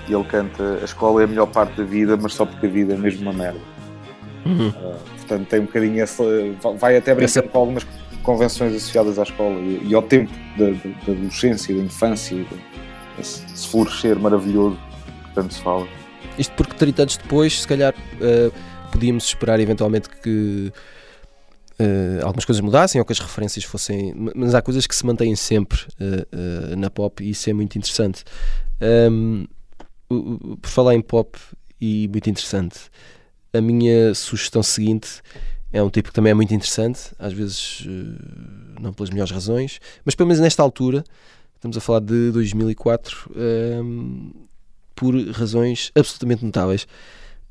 e 0.08 0.14
ele 0.14 0.24
canta 0.26 0.80
a 0.82 0.86
escola 0.86 1.22
é 1.22 1.24
a 1.26 1.28
melhor 1.28 1.48
parte 1.48 1.78
da 1.78 1.84
vida, 1.84 2.18
mas 2.18 2.34
só 2.34 2.46
porque 2.46 2.66
a 2.66 2.70
vida 2.70 2.94
é 2.94 2.98
mesmo 2.98 3.22
uma 3.22 3.34
merda. 3.34 3.60
Uhum. 4.46 4.70
Uh, 4.70 4.96
portanto, 5.18 5.48
tem 5.48 5.60
um 5.60 5.66
bocadinho 5.66 6.02
essa. 6.02 6.24
Vai 6.78 6.98
até 6.98 7.14
brincar 7.14 7.26
essa... 7.26 7.44
com 7.44 7.60
algumas 7.60 7.86
convenções 8.24 8.76
associadas 8.76 9.20
à 9.20 9.24
escola 9.24 9.56
e, 9.60 9.88
e 9.88 9.96
ao 9.96 10.02
tempo 10.02 10.32
da, 10.58 10.66
da, 10.66 10.72
da 11.06 11.12
adolescência, 11.12 11.76
da 11.76 11.82
infância 11.82 12.36
esse, 12.36 12.48
esse 13.20 13.68
florescer 13.68 14.20
maravilhoso 14.20 14.78
que 15.28 15.36
tanto 15.36 15.54
se 15.54 15.62
fala. 15.62 15.88
isto 16.38 16.54
porque 16.56 16.74
30 16.76 17.02
anos 17.02 17.18
depois, 17.18 17.62
se 17.62 17.68
calhar, 17.68 17.94
uh, 17.94 18.90
podíamos 18.92 19.26
esperar 19.26 19.60
eventualmente 19.60 20.10
que 20.10 20.72
uh, 21.80 22.26
algumas 22.26 22.46
coisas 22.46 22.62
mudassem 22.62 23.00
ou 23.00 23.06
que 23.06 23.14
as 23.14 23.20
referências 23.20 23.64
fossem. 23.64 24.14
Mas 24.36 24.54
há 24.54 24.62
coisas 24.62 24.86
que 24.86 24.96
se 24.96 25.06
mantêm 25.06 25.36
sempre 25.36 25.80
uh, 26.00 26.76
na 26.76 26.90
pop 26.90 27.24
e 27.24 27.32
isso 27.32 27.50
é 27.50 27.54
muito 27.54 27.78
interessante. 27.78 28.24
Um, 28.82 29.46
por 30.62 30.70
falar 30.70 30.94
em 30.94 31.02
pop 31.02 31.40
e 31.80 32.08
muito 32.10 32.30
interessante, 32.30 32.80
a 33.54 33.62
minha 33.62 34.14
sugestão 34.14 34.62
seguinte 34.62 35.22
é 35.72 35.82
um 35.82 35.90
tipo 35.90 36.10
que 36.10 36.14
também 36.14 36.32
é 36.32 36.34
muito 36.34 36.54
interessante, 36.54 37.14
às 37.18 37.32
vezes 37.32 37.88
não 38.80 38.92
pelas 38.92 39.10
melhores 39.10 39.32
razões, 39.32 39.80
mas 40.04 40.14
pelo 40.14 40.28
menos 40.28 40.42
nesta 40.42 40.62
altura, 40.62 41.02
estamos 41.62 41.78
a 41.78 41.80
falar 41.80 42.00
de 42.00 42.32
2004, 42.32 43.32
um, 43.36 44.32
por 44.96 45.16
razões 45.30 45.92
absolutamente 45.94 46.44
notáveis, 46.44 46.88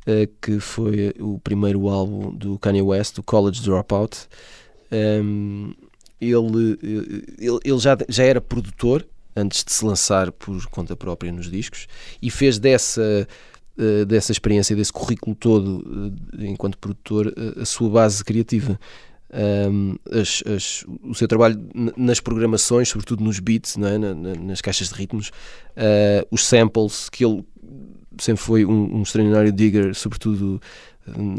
uh, 0.02 0.28
que 0.42 0.58
foi 0.58 1.14
o 1.20 1.38
primeiro 1.38 1.88
álbum 1.88 2.34
do 2.34 2.58
Kanye 2.58 2.82
West, 2.82 3.18
o 3.18 3.22
College 3.22 3.62
Dropout. 3.62 4.26
Um, 4.90 5.72
ele 6.20 6.76
ele, 7.38 7.60
ele 7.64 7.78
já, 7.78 7.96
já 8.08 8.24
era 8.24 8.40
produtor 8.40 9.06
antes 9.36 9.62
de 9.62 9.72
se 9.72 9.84
lançar 9.84 10.32
por 10.32 10.66
conta 10.66 10.96
própria 10.96 11.30
nos 11.30 11.48
discos 11.48 11.86
e 12.20 12.30
fez 12.30 12.58
dessa 12.58 13.28
uh, 13.78 14.04
dessa 14.06 14.32
experiência, 14.32 14.74
desse 14.74 14.92
currículo 14.92 15.36
todo 15.36 16.12
enquanto 16.36 16.76
produtor 16.78 17.32
a 17.56 17.64
sua 17.64 17.88
base 17.88 18.24
criativa. 18.24 18.78
Um, 19.32 19.94
as, 20.10 20.42
as, 20.44 20.84
o 21.04 21.14
seu 21.14 21.28
trabalho 21.28 21.56
nas 21.96 22.18
programações, 22.18 22.88
sobretudo 22.88 23.22
nos 23.22 23.38
beats, 23.38 23.76
é? 23.76 23.96
na, 23.96 24.14
na, 24.14 24.34
nas 24.34 24.60
caixas 24.60 24.88
de 24.88 24.94
ritmos, 24.94 25.28
uh, 25.28 26.26
os 26.30 26.44
samples, 26.44 27.08
que 27.08 27.25
ele 27.25 27.44
sempre 28.18 28.42
foi 28.42 28.64
um, 28.64 28.96
um 28.96 29.02
extraordinário 29.02 29.52
digger, 29.52 29.94
sobretudo 29.94 30.60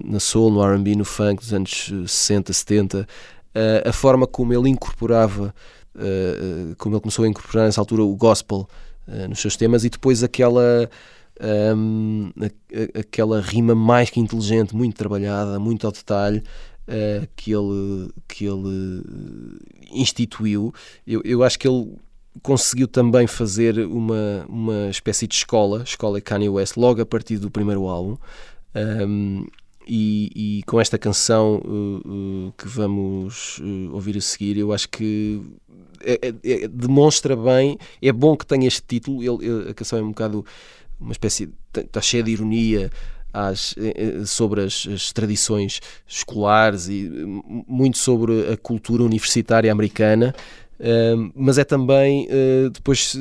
na 0.05 0.19
soul, 0.19 0.51
no 0.51 0.63
R&B, 0.63 0.95
no 0.95 1.05
funk 1.05 1.41
dos 1.41 1.53
anos 1.53 1.91
60, 2.07 2.53
70, 2.53 3.01
uh, 3.01 3.89
a 3.89 3.91
forma 3.91 4.25
como 4.25 4.53
ele 4.53 4.69
incorporava, 4.69 5.53
uh, 5.95 6.75
como 6.77 6.95
ele 6.95 7.01
começou 7.01 7.25
a 7.25 7.27
incorporar 7.27 7.65
nessa 7.65 7.81
altura 7.81 8.03
o 8.03 8.15
gospel 8.15 8.67
nos 9.27 9.41
seus 9.41 9.57
temas 9.57 9.83
e 9.83 9.89
depois 9.89 10.24
aquela 10.24 10.89
um, 11.75 12.31
aquela 12.98 13.41
rima 13.41 13.74
mais 13.74 14.10
que 14.10 14.19
inteligente, 14.19 14.75
muito 14.75 14.95
trabalhada, 14.95 15.60
muito 15.60 15.86
ao 15.86 15.91
detalhe, 15.91 16.43
uh, 16.88 17.27
que, 17.35 17.51
ele, 17.51 18.11
que 18.27 18.45
ele 18.45 19.03
instituiu. 19.91 20.73
Eu, 21.05 21.21
eu 21.23 21.43
acho 21.43 21.57
que 21.57 21.67
ele 21.67 21.95
conseguiu 22.41 22.88
também 22.88 23.27
fazer 23.27 23.79
uma, 23.79 24.45
uma 24.47 24.89
espécie 24.89 25.27
de 25.27 25.35
escola, 25.35 25.83
escola 25.83 26.21
Kanye 26.21 26.50
West, 26.50 26.77
logo 26.77 27.01
a 27.01 27.05
partir 27.05 27.38
do 27.38 27.51
primeiro 27.51 27.88
álbum. 27.88 28.17
Um, 28.75 29.45
e, 29.88 30.59
e, 30.59 30.63
com 30.63 30.79
esta 30.79 30.97
canção 30.97 31.55
uh, 31.65 32.47
uh, 32.47 32.53
que 32.57 32.67
vamos 32.67 33.57
uh, 33.59 33.93
ouvir 33.93 34.15
a 34.15 34.21
seguir, 34.21 34.57
eu 34.57 34.71
acho 34.71 34.88
que 34.88 35.41
é, 36.03 36.13
é, 36.21 36.63
é, 36.63 36.67
demonstra 36.67 37.35
bem. 37.35 37.77
É 38.01 38.11
bom 38.11 38.38
que 38.38 38.45
tenha 38.45 38.67
este 38.67 38.83
título. 38.88 39.21
Ele, 39.21 39.69
a 39.69 39.73
canção 39.73 40.00
é 40.00 40.01
um 40.01 40.09
bocado 40.09 40.45
uma 41.00 41.11
espécie. 41.11 41.50
está 41.75 42.00
cheia 42.00 42.23
de 42.23 42.31
ironia, 42.31 42.91
às, 43.33 43.75
eh, 43.77 43.93
eh, 43.95 44.25
sobre 44.25 44.61
as, 44.61 44.88
as, 44.93 45.11
tradições 45.11 45.79
escolares 46.07 46.88
e 46.88 47.09
muito 47.67 47.97
sobre 47.97 48.51
a 48.51 48.57
cultura 48.57 49.03
universitária 49.03 49.71
americana, 49.71 50.33
mas 51.35 51.59
é 51.59 51.63
também 51.63 52.27
depois 52.73 53.15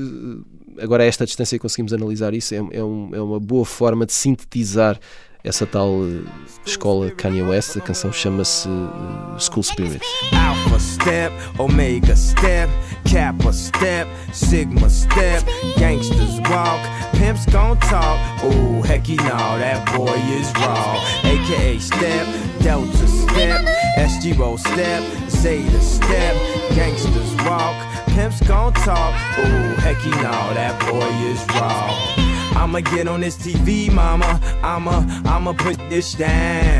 agora 0.80 1.02
a 1.02 1.06
esta 1.06 1.26
distância 1.26 1.58
conseguimos 1.58 1.92
analisar 1.92 2.32
isso 2.32 2.54
é, 2.54 2.58
é, 2.58 2.82
um, 2.82 3.14
é 3.14 3.20
uma 3.20 3.38
boa 3.38 3.66
forma 3.66 4.06
de 4.06 4.14
sintetizar 4.14 4.98
essa 5.44 5.66
tal 5.66 6.02
uh, 6.02 6.24
escola 6.66 7.10
Kanye 7.10 7.42
West. 7.42 7.76
A 7.76 7.80
canção 7.80 8.12
chama-se 8.12 8.68
uh, 8.68 9.38
School 9.38 9.62
Spirit. 9.62 10.02
Alpha 10.32 10.78
step, 10.78 11.32
Omega 11.58 12.14
step, 12.14 12.68
Kappa 13.04 13.52
step, 13.52 14.06
Sigma 14.32 14.88
step, 14.88 15.44
gangsters 15.78 16.38
walk, 16.48 16.80
pimps 17.16 17.46
gon' 17.46 17.76
talk. 17.78 18.18
Oh, 18.42 18.82
hecky 18.86 19.16
no, 19.16 19.58
that 19.58 19.84
boy 19.94 20.16
is 20.38 20.52
raw. 20.54 20.96
AKA 21.24 21.78
step, 21.78 22.26
Delta 22.62 23.06
step, 23.08 23.64
SG 23.96 24.38
roll 24.38 24.58
step, 24.58 25.02
Zeta 25.28 25.80
step, 25.80 26.34
gangsters 26.74 27.34
walk, 27.46 27.76
pimps 28.08 28.40
gon' 28.46 28.72
talk. 28.74 29.14
Oh, 29.38 29.74
hecky 29.78 30.10
no, 30.22 30.54
that 30.54 30.78
boy 30.88 31.08
is 31.26 31.44
raw. 31.54 32.29
I'ma 32.56 32.80
get 32.80 33.08
on 33.08 33.20
this 33.20 33.36
TV, 33.36 33.92
mama. 33.92 34.40
I'ma, 34.62 35.04
I'ma 35.24 35.52
put 35.52 35.76
this 35.88 36.14
down. 36.14 36.79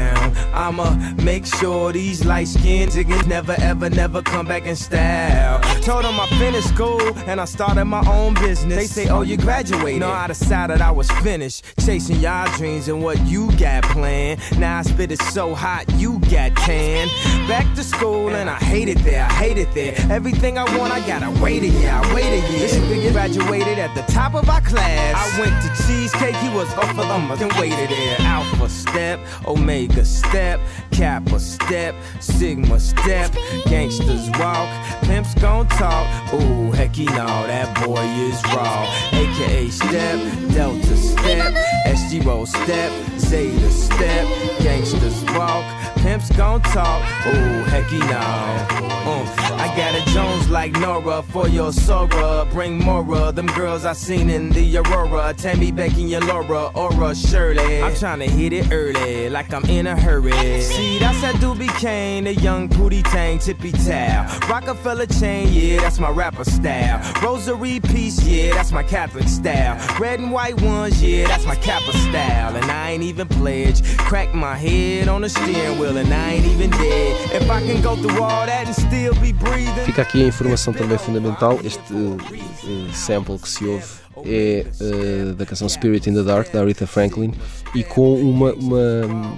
I'ma 0.55 0.95
make 1.23 1.47
sure 1.47 1.93
these 1.93 2.25
light 2.25 2.49
skinned 2.49 2.93
niggas 3.11 3.27
never, 3.27 3.55
ever, 3.61 3.91
never 3.91 4.23
come 4.23 4.47
back 4.47 4.67
in 4.67 4.77
style. 4.77 5.61
Told 5.83 6.05
them 6.05 6.19
I 6.21 6.27
finished 6.39 6.69
school 6.69 7.01
and 7.27 7.41
I 7.41 7.45
started 7.45 7.85
my 7.87 8.07
own 8.07 8.35
business. 8.35 8.77
They 8.77 8.87
say, 8.87 9.09
oh, 9.09 9.23
you 9.23 9.37
graduated. 9.37 10.01
No, 10.01 10.11
I 10.11 10.27
decided 10.27 10.81
I 10.81 10.91
was 10.91 11.11
finished. 11.23 11.65
Chasing 11.85 12.21
y'all 12.21 12.51
dreams 12.57 12.89
and 12.89 13.03
what 13.03 13.21
you 13.27 13.51
got 13.57 13.85
planned. 13.85 14.41
Now 14.59 14.79
I 14.79 14.83
spit 14.83 15.13
it 15.13 15.23
so 15.23 15.55
hot, 15.55 15.85
you 15.95 16.19
got 16.31 16.57
tan. 16.57 17.09
Back 17.49 17.75
to 17.77 17.83
school 17.83 18.31
and 18.31 18.49
I 18.49 18.57
hate 18.57 18.89
it 18.89 18.99
there, 18.99 19.25
I 19.25 19.33
hate 19.33 19.59
it 19.59 19.73
there. 19.75 19.95
Everything 20.11 20.59
I 20.59 20.65
want, 20.77 20.93
I 20.93 21.07
gotta 21.07 21.31
wait 21.43 21.63
a 21.63 21.69
year, 21.69 21.91
I 21.91 22.15
wait 22.15 22.27
a 22.27 22.53
year. 22.53 22.61
This 22.61 22.75
nigga 22.75 23.13
graduated 23.13 23.79
at 23.79 23.95
the 23.95 24.03
top 24.13 24.35
of 24.35 24.49
our 24.49 24.61
class. 24.61 25.15
I 25.17 25.41
went 25.41 25.55
to 25.63 25.87
cheesecake, 25.87 26.37
he 26.37 26.49
was 26.51 26.73
off 26.75 26.91
of 26.91 26.97
them 26.97 27.31
and 27.31 27.53
waited 27.59 27.89
there. 27.89 28.17
Alpha 28.21 28.69
step, 28.69 29.21
Omega 29.47 30.05
step, 30.11 30.61
Kappa 30.91 31.39
step, 31.39 31.95
Sigma 32.21 32.79
step, 32.81 33.33
gangsters 33.67 34.29
walk, 34.39 34.69
pimps 35.03 35.35
gon' 35.35 35.67
talk. 35.69 36.07
Ooh, 36.35 36.71
hecky 36.73 37.07
no, 37.07 37.27
that 37.47 37.69
boy 37.85 38.05
is 38.29 38.43
raw. 38.53 38.87
AKA 39.13 39.69
step, 39.71 40.50
Delta 40.53 40.97
step, 40.97 41.55
SG 41.87 42.25
roll 42.25 42.47
step, 42.47 42.93
Zeta 43.19 43.71
step, 43.71 44.27
gangsters 44.61 45.23
walk, 45.37 45.65
pimps 45.99 46.31
gon' 46.37 46.61
talk. 46.63 47.03
Ooh, 47.27 47.65
hecky 47.71 48.01
no. 48.01 48.91
Uh, 49.03 49.57
I 49.57 49.75
got 49.77 49.95
a 49.95 50.05
Jones 50.13 50.49
like 50.51 50.73
Nora 50.73 51.23
for 51.23 51.49
your 51.49 51.73
Sora. 51.73 52.47
Bring 52.53 52.79
more 52.79 53.05
of 53.17 53.37
them 53.37 53.47
girls 53.47 53.85
I 53.85 53.93
seen 53.93 54.29
in 54.31 54.51
the 54.51 54.79
Aurora. 54.79 55.35
Tammy 55.35 55.71
Becky 55.71 56.15
and 56.15 56.27
Laura, 56.27 56.67
Aura 56.75 57.15
Shirley. 57.15 57.83
I'm 57.83 57.95
trying 57.95 58.19
to 58.21 58.27
hit 58.27 58.53
it 58.53 58.73
early, 58.73 59.29
like 59.29 59.53
I'm 59.53 59.65
in 59.67 59.87
a 59.87 59.97
hurry. 59.99 60.61
See, 60.61 60.99
that's 60.99 61.21
that 61.23 61.37
Doobie 61.37 61.75
Kane, 61.79 62.25
the 62.25 62.35
young 62.35 62.69
Pootie 62.69 63.05
Tang, 63.05 63.39
tippy 63.39 63.73
towel. 63.73 64.27
Rockefeller 64.49 65.07
chain, 65.07 65.49
yeah, 65.53 65.81
that's 65.81 65.99
my 65.99 66.11
rapper 66.11 66.45
style. 66.45 67.01
Rosary 67.23 67.81
piece, 67.81 68.23
yeah, 68.25 68.55
that's 68.55 68.73
my 68.73 68.83
Catholic 68.83 69.29
style. 69.29 69.77
Red 69.99 70.21
and 70.21 70.33
white 70.33 70.40
ones, 70.63 71.03
yeah, 71.03 71.29
that's 71.29 71.45
my 71.45 71.55
style. 71.55 72.57
And 72.57 72.65
I 72.65 72.93
ain't 72.93 73.03
even 73.03 73.29
pledged. 73.29 73.85
Crack 73.99 74.35
my 74.35 74.57
head 74.57 75.09
on 75.09 75.29
steering 75.29 75.79
wheel, 75.79 75.97
and 75.97 76.13
I 76.13 76.33
ain't 76.35 76.47
even 76.47 76.71
dead. 76.71 77.43
If 77.43 77.51
I 77.51 77.61
can 77.61 77.83
go 77.83 77.95
through 77.97 78.23
all 78.23 78.47
that 78.47 78.67
and 78.67 78.75
still 78.75 79.15
be 79.21 79.33
breathing. 79.33 79.85
Fica 79.85 80.03
aqui 80.03 80.25
a 80.25 80.29
informação 80.29 80.73
também 80.73 80.99
fundamental. 80.99 81.61
Este 81.63 81.93
uh, 81.93 82.93
sample 82.93 83.39
que 83.39 83.49
se 83.49 83.65
ouve 83.65 83.85
é 84.25 84.67
uh, 84.81 85.35
da 85.35 85.47
canção 85.47 85.69
Spirit 85.69 86.09
in 86.09 86.15
the 86.15 86.23
Dark 86.23 86.51
da 86.53 86.61
Aretha 86.61 86.87
Franklin 86.87 87.33
e 87.75 87.85
com 87.85 88.15
uma, 88.15 88.53
uma 88.55 89.37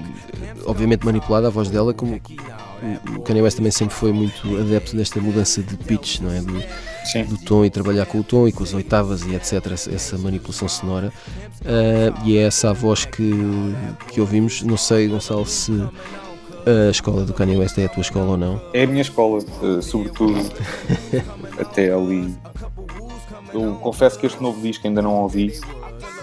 obviamente 0.65 1.05
manipulada 1.05 1.49
a 1.49 1.51
voz 1.51 1.69
dela 1.69 1.93
como 1.93 2.21
o 3.17 3.21
Kanye 3.23 3.43
West 3.43 3.57
também 3.57 3.73
sempre 3.73 3.95
foi 3.95 4.13
muito 4.13 4.57
adepto 4.59 4.97
desta 4.97 5.21
mudança 5.21 5.63
de 5.63 5.77
pitch 5.77 6.21
não 6.21 6.33
é 6.33 6.41
do, 6.41 6.63
do 7.29 7.39
tom 7.45 7.65
e 7.65 7.71
trabalhar 7.71 8.07
com 8.07 8.19
o 8.19 8.25
tom 8.25 8.49
e 8.49 8.53
com 8.53 8.63
as 8.63 8.75
oitavas 8.75 9.23
e 9.23 9.35
etc 9.35 9.73
essa 9.93 10.19
manipulação 10.19 10.69
sonora 10.69 11.13
uh, 11.63 12.27
e 12.27 12.37
é 12.37 12.43
essa 12.43 12.71
a 12.71 12.73
voz 12.73 13.05
que, 13.05 13.33
que 14.09 14.21
ouvimos 14.21 14.63
não 14.63 14.77
sei 14.77 15.09
Gonçalo 15.09 15.47
se 15.47 15.73
a 16.65 16.91
escola 16.91 17.25
do 17.25 17.35
Kanye 17.35 17.57
West 17.57 17.77
é 17.79 17.87
a 17.87 17.89
tua 17.89 18.03
escola 18.03 18.31
ou 18.31 18.37
não? 18.37 18.61
É 18.73 18.85
a 18.85 18.87
minha 18.87 19.03
escola, 19.03 19.43
uh, 19.63 19.83
sobretudo 19.83 20.41
até 21.59 21.93
ali 21.93 22.33
eu 23.53 23.75
confesso 23.75 24.19
que 24.19 24.27
este 24.27 24.43
novo 24.43 24.61
disco 24.61 24.87
ainda 24.87 25.03
não 25.03 25.15
ouvi. 25.15 25.53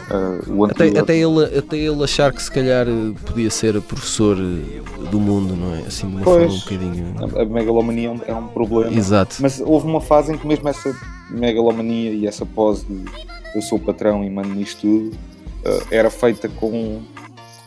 Uh, 0.10 0.66
até, 0.66 1.00
até, 1.00 1.16
ele, 1.16 1.58
até 1.58 1.78
ele 1.78 2.04
achar 2.04 2.34
que 2.34 2.42
se 2.42 2.50
calhar 2.50 2.88
eh, 2.88 3.14
podia 3.28 3.50
ser 3.52 3.80
professor 3.82 4.36
eh, 4.38 5.08
do 5.12 5.20
mundo, 5.20 5.56
não 5.56 5.76
é? 5.76 5.82
Assim 5.82 6.08
de 6.08 6.16
uma 6.16 6.24
pois, 6.24 6.52
forma 6.52 6.56
um 6.56 6.60
bocadinho. 6.60 7.42
A, 7.42 7.46
megalomania 7.46 8.16
é 8.26 8.34
um 8.34 8.48
problema. 8.48 8.92
Exato. 8.92 9.36
Mas 9.40 9.62
houve 9.64 9.86
uma 9.86 10.02
fase 10.02 10.34
em 10.34 10.38
que 10.38 10.48
mesmo 10.48 10.68
essa 10.68 10.96
megalomania 11.30 12.10
e 12.12 12.26
essa 12.26 12.44
pose 12.44 12.86
de 12.86 13.06
eu 13.54 13.62
sou 13.62 13.78
o 13.78 13.82
patrão 13.82 14.24
e 14.24 14.30
mando 14.30 14.50
nisto 14.50 14.82
tudo 14.82 15.18
uh, 15.66 15.88
era 15.92 16.10
feita 16.10 16.50
com. 16.50 17.02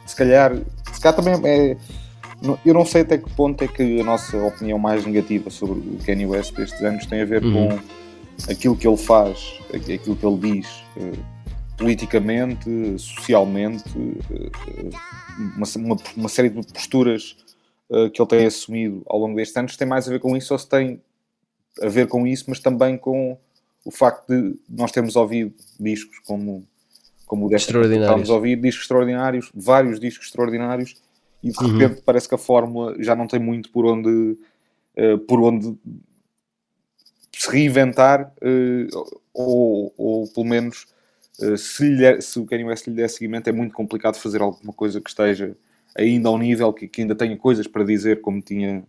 Se 0.07 0.17
calhar. 0.17 0.57
Se 0.93 1.01
calhar 1.01 1.17
também 1.17 1.41
é. 1.45 1.77
Eu 2.67 2.75
não 2.75 2.85
sei 2.85 3.03
até 3.03 3.19
que 3.19 3.31
ponto 3.31 3.63
é 3.63 3.69
que 3.69 4.01
a 4.01 4.05
nossa 4.05 4.37
opinião 4.37 4.77
mais 4.77 5.07
negativa 5.07 5.49
sobre 5.49 5.79
o 5.79 5.99
Kanye 6.05 6.27
West 6.27 6.53
destes 6.57 6.83
anos 6.83 7.07
tem 7.07 7.21
a 7.21 7.25
ver 7.25 7.45
uhum. 7.45 7.69
com 7.69 8.51
aquilo 8.51 8.77
que 8.77 8.89
ele 8.89 8.97
faz, 8.97 9.61
aquilo 9.73 10.17
que 10.17 10.27
ele 10.27 10.59
diz, 10.59 10.83
eh, 10.97 11.13
politicamente, 11.77 12.99
socialmente, 12.99 13.85
uma, 15.57 15.67
uma, 15.77 15.97
uma 16.17 16.29
série 16.29 16.49
de 16.51 16.67
posturas 16.73 17.37
que 18.15 18.21
ele 18.23 18.29
tem 18.29 18.47
assumido 18.47 19.03
ao 19.07 19.19
longo 19.19 19.37
destes 19.37 19.57
anos 19.57 19.77
tem 19.77 19.87
mais 19.87 20.09
a 20.09 20.11
ver 20.11 20.21
com 20.21 20.37
isso 20.37 20.53
ou 20.55 20.59
se 20.59 20.69
tem 20.69 21.01
a 21.81 21.89
ver 21.89 22.07
com 22.09 22.27
isso, 22.27 22.45
mas 22.49 22.59
também 22.61 22.97
com 22.97 23.37
o 23.85 23.91
facto 23.91 24.27
de 24.29 24.57
nós 24.69 24.93
termos 24.93 25.17
ouvido 25.17 25.53
discos 25.79 26.19
como, 26.21 26.67
como 27.27 27.47
o 27.47 27.49
desta 27.49 27.71
Extraordinários. 27.71 28.09
estamos 28.11 28.31
a 28.31 28.35
ouvir 28.35 28.57
discos 28.61 28.85
extraordinários, 28.85 29.51
vários 29.55 29.99
discos 29.99 30.27
extraordinários, 30.27 30.97
e 31.43 31.51
de 31.51 31.61
Uhum. 31.61 31.79
repente 31.79 32.03
parece 32.03 32.29
que 32.29 32.35
a 32.35 32.39
fórmula 32.39 32.95
já 33.03 33.17
não 33.17 33.27
tem 33.27 33.41
muito 33.41 33.71
por 33.71 33.85
onde, 33.85 34.39
eh, 34.95 35.17
por 35.17 35.41
onde 35.43 35.77
se 37.35 37.51
reinventar, 37.51 38.33
eh, 38.41 38.87
ou, 39.35 39.93
ou 39.97 40.29
pelo 40.29 40.47
menos 40.47 40.87
eh, 40.87 41.02
se, 41.57 41.85
lhe 41.89 41.97
der- 41.97 42.23
se 42.23 42.39
o 42.39 42.45
Kanye 42.47 42.65
West 42.65 42.87
lhe 42.87 42.95
der 42.95 43.09
seguimento, 43.09 43.49
é 43.49 43.53
muito 43.53 43.75
complicado 43.75 44.17
fazer 44.17 44.41
alguma 44.43 44.73
coisa 44.73 45.01
que 45.01 45.11
esteja 45.11 45.57
ainda 45.97 46.29
ao 46.29 46.39
nível, 46.39 46.73
que, 46.73 46.89
que 46.89 47.03
ainda 47.03 47.15
tenha 47.15 47.37
coisas 47.37 47.67
para 47.67 47.85
dizer, 47.85 48.21
como 48.21 48.41
tinha 48.43 48.83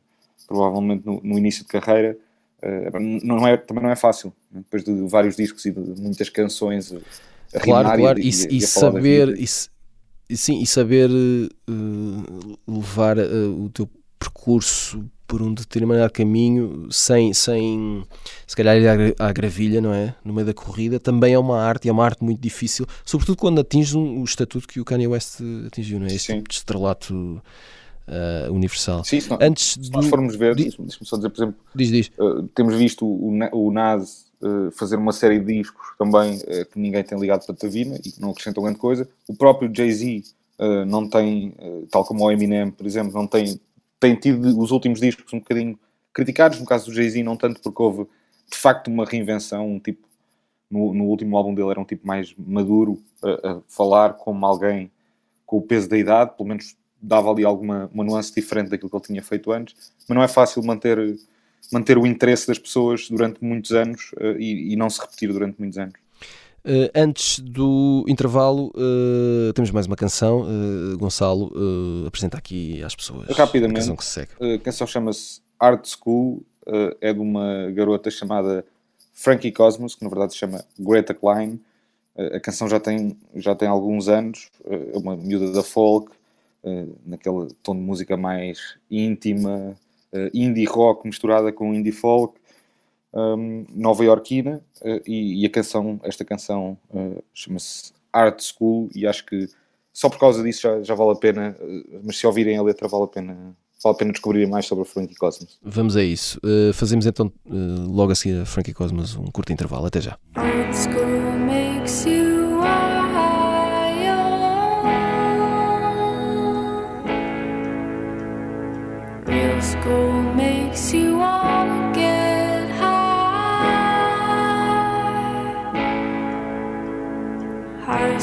provavelmente 0.48 1.06
no, 1.06 1.22
no 1.24 1.38
início 1.38 1.64
de 1.64 1.70
carreira. 1.70 2.18
Eh, 2.62 2.90
não 3.24 3.46
é, 3.48 3.58
também 3.58 3.84
não 3.84 3.90
é 3.90 3.96
fácil, 3.96 4.34
né? 4.52 4.62
depois 4.62 4.84
de 4.84 5.08
vários 5.10 5.36
discos 5.36 5.66
e 5.66 5.72
de 5.72 5.80
muitas 6.02 6.30
canções 6.30 6.94
a, 6.94 6.98
a 7.58 7.60
Claro, 7.60 7.98
claro. 7.98 8.20
e, 8.20 8.30
E, 8.30 8.58
e 8.58 8.62
saber. 8.62 9.38
E, 9.38 9.46
e 10.30 10.38
sim, 10.38 10.62
e 10.62 10.66
saber 10.66 11.10
eh, 11.10 12.54
levar 12.68 13.18
eh, 13.18 13.24
o 13.26 13.70
teu 13.70 13.90
percurso 14.18 15.06
por 15.34 15.42
um 15.42 15.52
determinado 15.52 16.14
caminho 16.14 16.88
sem, 16.92 17.34
sem 17.34 18.04
se 18.46 18.56
calhar 18.56 18.78
ir 18.78 18.88
à, 18.88 18.96
gra- 18.96 19.16
à 19.18 19.32
gravilha, 19.34 19.82
não 19.82 19.92
é? 19.92 20.14
No 20.24 20.32
meio 20.32 20.46
da 20.46 20.54
corrida, 20.54 21.00
também 21.00 21.34
é 21.34 21.40
uma 21.40 21.60
arte, 21.60 21.86
e 21.86 21.90
é 21.90 21.92
uma 21.92 22.06
arte 22.06 22.24
muito 22.24 22.40
difícil, 22.40 22.86
sobretudo 23.04 23.36
quando 23.38 23.60
atinges 23.60 23.96
um, 23.96 24.22
o 24.22 24.24
estatuto 24.24 24.68
que 24.68 24.80
o 24.80 24.86
Kanye 24.86 25.08
West 25.08 25.40
atingiu, 25.66 26.00
não 26.00 26.06
é? 26.06 26.10
Este 26.14 26.28
Sim. 26.28 26.36
tipo 26.38 26.50
de 26.50 26.54
estrelato 26.56 27.42
eh, 28.06 28.48
universal. 28.52 29.04
Sim, 29.04 29.20
se, 29.22 29.28
nós- 29.32 29.40
Antes 29.42 29.74
se 29.82 29.92
nós 29.92 30.06
formos 30.06 30.36
ver, 30.36 30.54
deixa-me 30.56 30.88
só 31.02 31.16
dizer, 31.18 31.30
por 31.32 31.42
exemplo, 31.42 31.56
Diz, 31.74 31.90
diz. 31.90 32.12
Uh, 32.20 32.44
temos 32.54 32.76
visto 32.76 33.04
o, 33.04 33.30
o 33.54 33.72
Nas 33.72 34.28
uh, 34.40 34.70
fazer 34.72 34.98
uma 34.98 35.14
série 35.14 35.40
de 35.40 35.52
discos 35.52 35.82
também 35.98 36.36
uh, 36.38 36.66
que 36.72 36.80
ninguém 36.80 37.04
tem 37.04 37.20
ligado 37.20 37.44
para 37.44 37.56
Tavina 37.56 37.96
e 38.06 38.12
que 38.12 38.22
não 38.22 38.30
acrescentam 38.30 38.62
grande 38.62 38.78
coisa. 38.78 39.10
O 39.28 39.34
próprio 39.36 39.72
Jay-Z 39.76 40.26
uh, 40.60 40.86
não 40.86 41.10
tem, 41.10 41.56
uh, 41.60 41.88
tal 41.90 42.06
como 42.06 42.24
o 42.24 42.32
Eminem, 42.32 42.70
por 42.70 42.86
exemplo, 42.86 43.14
não 43.14 43.26
tem, 43.26 43.60
tem 44.04 44.16
tido 44.16 44.60
os 44.60 44.72
últimos 44.72 45.00
discos 45.00 45.32
um 45.32 45.40
bocadinho 45.40 45.80
criticados. 46.12 46.60
No 46.60 46.66
caso 46.66 46.88
do 46.88 46.94
Jay-Z, 46.94 47.24
não 47.24 47.38
tanto 47.38 47.62
porque 47.62 47.82
houve 47.82 48.04
de 48.52 48.58
facto 48.58 48.90
uma 48.90 49.06
reinvenção. 49.06 49.66
Um 49.66 49.80
tipo, 49.80 50.06
no, 50.70 50.94
no 50.94 51.06
último 51.06 51.38
álbum 51.38 51.56
dele 51.56 51.70
era 51.70 51.80
um 51.80 51.86
tipo 51.86 52.06
mais 52.06 52.36
maduro 52.38 53.02
a, 53.24 53.52
a 53.52 53.62
falar 53.70 54.16
como 54.16 54.46
alguém 54.46 54.92
com 55.46 55.58
o 55.58 55.62
peso 55.62 55.88
da 55.88 55.98
idade, 55.98 56.36
pelo 56.36 56.50
menos 56.50 56.76
dava 57.02 57.32
ali 57.32 57.46
alguma 57.46 57.90
uma 57.94 58.04
nuance 58.04 58.34
diferente 58.34 58.70
daquilo 58.70 58.90
que 58.90 58.96
ele 58.98 59.04
tinha 59.06 59.24
feito 59.24 59.54
antes. 59.54 59.94
Mas 60.08 60.16
não 60.16 60.24
é 60.24 60.28
fácil 60.28 60.62
manter 60.64 61.18
manter 61.72 61.98
o 61.98 62.06
interesse 62.06 62.46
das 62.46 62.60
pessoas 62.60 63.10
durante 63.10 63.44
muitos 63.44 63.72
anos 63.72 64.12
eh, 64.20 64.36
e, 64.38 64.74
e 64.74 64.76
não 64.76 64.90
se 64.90 65.00
repetir 65.00 65.32
durante 65.32 65.58
muitos 65.58 65.78
anos. 65.78 65.96
Uh, 66.66 66.88
antes 66.96 67.40
do 67.40 68.06
intervalo, 68.08 68.72
uh, 68.74 69.52
temos 69.54 69.70
mais 69.72 69.86
uma 69.86 69.98
canção. 69.98 70.44
Uh, 70.44 70.98
Gonçalo, 70.98 71.52
apresenta 72.08 72.38
aqui 72.38 72.82
às 72.82 72.96
pessoas 72.96 73.28
Rapidamente. 73.36 73.80
a 73.80 73.82
canção 73.82 73.96
que 73.98 74.06
se 74.06 74.12
segue. 74.12 74.32
A 74.56 74.60
canção 74.60 74.88
chama-se 74.88 75.42
Art 75.60 75.86
School, 75.86 76.42
é 77.02 77.12
de 77.12 77.20
uma 77.20 77.70
garota 77.72 78.10
chamada 78.10 78.66
Frankie 79.12 79.52
Cosmos, 79.52 79.96
que 79.96 80.04
na 80.04 80.10
verdade 80.10 80.32
se 80.32 80.40
chama 80.40 80.64
Greta 80.80 81.14
Klein. 81.14 81.60
A 82.34 82.40
canção 82.40 82.70
já 82.70 82.80
tem, 82.80 83.18
já 83.36 83.54
tem 83.54 83.68
alguns 83.68 84.08
anos, 84.08 84.50
é 84.66 84.98
uma 84.98 85.18
miúda 85.18 85.52
da 85.52 85.64
folk, 85.64 86.12
naquele 87.06 87.48
tom 87.62 87.76
de 87.76 87.82
música 87.82 88.16
mais 88.16 88.78
íntima, 88.90 89.76
indie 90.34 90.66
rock 90.66 91.06
misturada 91.06 91.52
com 91.52 91.74
indie 91.74 91.92
folk, 91.92 92.40
um, 93.14 93.66
nova 93.70 94.04
iorquina, 94.04 94.62
eh, 94.84 95.02
e, 95.06 95.44
e 95.44 95.46
a 95.46 95.50
canção, 95.50 96.00
esta 96.04 96.26
canção 96.26 96.78
eh, 96.94 97.22
chama-se 97.34 97.94
Art 98.12 98.42
School, 98.42 98.90
e 98.94 99.06
acho 99.06 99.26
que 99.26 99.48
só 99.94 100.10
por 100.10 100.20
causa 100.20 100.42
disso 100.44 100.62
já, 100.64 100.82
já 100.82 100.96
vale 100.96 101.12
a 101.12 101.16
pena, 101.16 101.56
eh, 101.60 102.00
mas 102.04 102.18
se 102.18 102.26
ouvirem 102.26 102.58
a 102.58 102.64
letra 102.64 102.88
vale 102.88 103.04
a 103.04 103.08
pena, 103.08 103.56
vale 103.84 103.96
a 103.96 103.98
pena 103.98 104.12
descobrirem 104.12 104.50
mais 104.50 104.66
sobre 104.66 104.82
a 104.82 104.86
Frankie 104.86 105.16
Cosmos. 105.16 105.60
Vamos 105.62 105.96
a 105.96 106.04
isso. 106.04 106.40
Uh, 106.44 106.74
fazemos 106.74 107.06
então 107.06 107.32
uh, 107.46 107.92
logo 107.92 108.12
a 108.12 108.16
seguir 108.16 108.42
a 108.42 108.46
Frankie 108.46 108.74
Cosmos 108.74 109.16
um 109.16 109.26
curto 109.26 109.54
intervalo. 109.54 109.86
Até 109.86 110.02
já. 110.02 110.18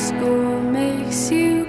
School 0.00 0.60
makes 0.62 1.30
you 1.30 1.59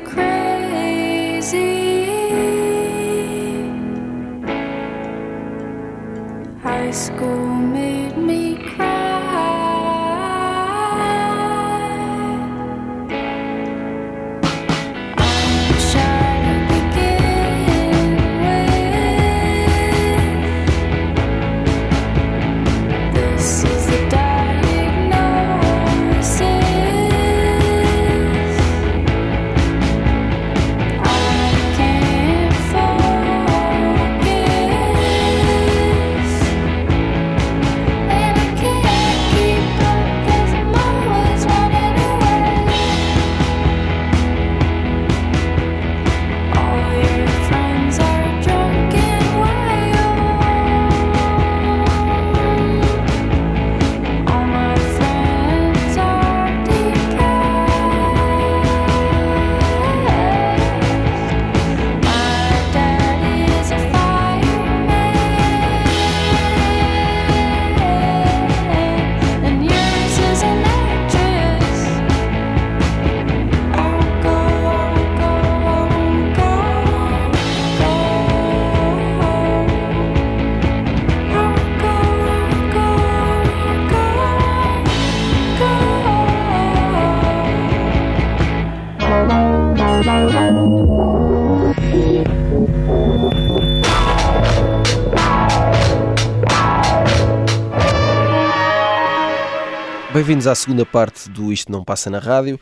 Bem-vindos 100.32 100.48
à 100.48 100.56
segunda 100.56 100.86
parte 100.86 101.30
do 101.30 101.52
Isto 101.52 101.70
Não 101.70 101.84
Passa 101.84 102.10
na 102.10 102.18
Rádio. 102.18 102.58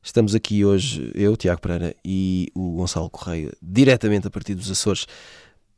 Estamos 0.00 0.36
aqui 0.36 0.64
hoje, 0.64 1.10
eu, 1.16 1.36
Tiago 1.36 1.60
Pereira, 1.60 1.96
e 2.04 2.48
o 2.54 2.76
Gonçalo 2.76 3.10
Correia, 3.10 3.50
diretamente 3.60 4.28
a 4.28 4.30
partir 4.30 4.54
dos 4.54 4.70
Açores. 4.70 5.02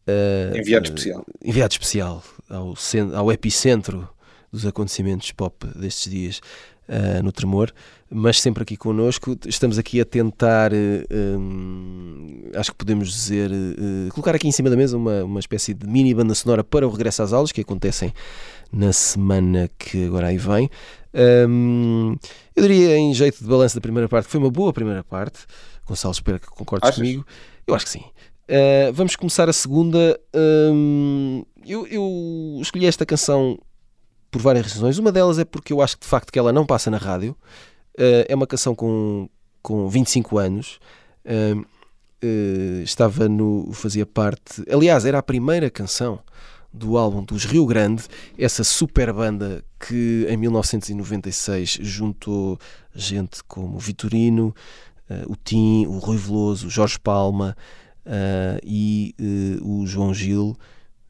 uh, 0.06 0.54
Enviado 0.54 0.84
uh, 0.84 0.92
especial. 0.92 1.26
Enviado 1.42 1.72
especial 1.72 2.22
ao, 2.46 2.76
cen- 2.76 3.14
ao 3.14 3.32
epicentro 3.32 4.06
dos 4.52 4.66
acontecimentos 4.66 5.32
pop 5.32 5.66
destes 5.74 6.12
dias 6.12 6.40
uh, 6.90 7.22
no 7.22 7.32
Tremor, 7.32 7.72
mas 8.10 8.38
sempre 8.38 8.62
aqui 8.62 8.76
connosco. 8.76 9.34
Estamos 9.46 9.78
aqui 9.78 10.02
a 10.02 10.04
tentar, 10.04 10.74
uh, 10.74 11.38
um, 11.38 12.50
acho 12.54 12.70
que 12.70 12.76
podemos 12.76 13.10
dizer, 13.10 13.50
uh, 13.50 14.12
colocar 14.12 14.34
aqui 14.34 14.46
em 14.46 14.52
cima 14.52 14.68
da 14.68 14.76
mesa 14.76 14.94
uma, 14.94 15.24
uma 15.24 15.40
espécie 15.40 15.72
de 15.72 15.86
mini 15.86 16.12
banda 16.12 16.34
sonora 16.34 16.62
para 16.62 16.86
o 16.86 16.90
regresso 16.90 17.22
às 17.22 17.32
aulas 17.32 17.50
que 17.50 17.62
acontecem 17.62 18.12
na 18.70 18.92
semana 18.92 19.70
que 19.78 20.04
agora 20.04 20.26
aí 20.26 20.36
vem. 20.36 20.68
Hum, 21.14 22.16
eu 22.56 22.62
diria, 22.62 22.96
em 22.96 23.14
jeito 23.14 23.38
de 23.38 23.48
balanço 23.48 23.74
da 23.74 23.80
primeira 23.80 24.08
parte, 24.08 24.26
que 24.26 24.32
foi 24.32 24.40
uma 24.40 24.50
boa 24.50 24.72
primeira 24.72 25.04
parte. 25.04 25.40
Gonçalo, 25.86 26.12
espero 26.12 26.40
que 26.40 26.46
concordes 26.48 26.88
Achas? 26.88 26.98
comigo. 26.98 27.26
Eu 27.66 27.74
acho 27.74 27.84
que 27.84 27.92
sim. 27.92 28.04
Uh, 28.48 28.92
vamos 28.92 29.16
começar 29.16 29.48
a 29.48 29.52
segunda. 29.52 30.18
Hum, 30.34 31.44
eu, 31.66 31.86
eu 31.86 32.58
escolhi 32.60 32.86
esta 32.86 33.06
canção 33.06 33.58
por 34.30 34.42
várias 34.42 34.72
razões. 34.72 34.98
Uma 34.98 35.12
delas 35.12 35.38
é 35.38 35.44
porque 35.44 35.72
eu 35.72 35.80
acho 35.80 35.96
que 35.96 36.02
de 36.02 36.08
facto 36.08 36.32
que 36.32 36.38
ela 36.38 36.52
não 36.52 36.66
passa 36.66 36.90
na 36.90 36.98
rádio. 36.98 37.36
Uh, 37.98 38.26
é 38.28 38.34
uma 38.34 38.46
canção 38.46 38.74
com, 38.74 39.28
com 39.62 39.88
25 39.88 40.38
anos. 40.38 40.80
Uh, 41.24 41.60
uh, 41.60 42.82
estava 42.82 43.28
no. 43.28 43.70
fazia 43.72 44.04
parte. 44.04 44.64
Aliás, 44.68 45.04
era 45.04 45.18
a 45.18 45.22
primeira 45.22 45.70
canção 45.70 46.20
do 46.74 46.98
álbum 46.98 47.22
dos 47.22 47.44
Rio 47.44 47.64
Grande, 47.64 48.02
essa 48.36 48.64
super 48.64 49.12
banda 49.12 49.64
que 49.78 50.26
em 50.28 50.36
1996 50.36 51.78
juntou 51.80 52.58
gente 52.92 53.44
como 53.44 53.78
Vitorino, 53.78 54.52
uh, 55.08 55.32
o 55.32 55.36
Tim, 55.36 55.86
o 55.86 55.98
Rui 55.98 56.16
Veloso, 56.16 56.66
o 56.66 56.70
Jorge 56.70 56.98
Palma 56.98 57.56
uh, 58.04 58.60
e 58.64 59.14
uh, 59.20 59.80
o 59.80 59.86
João 59.86 60.12
Gil. 60.12 60.56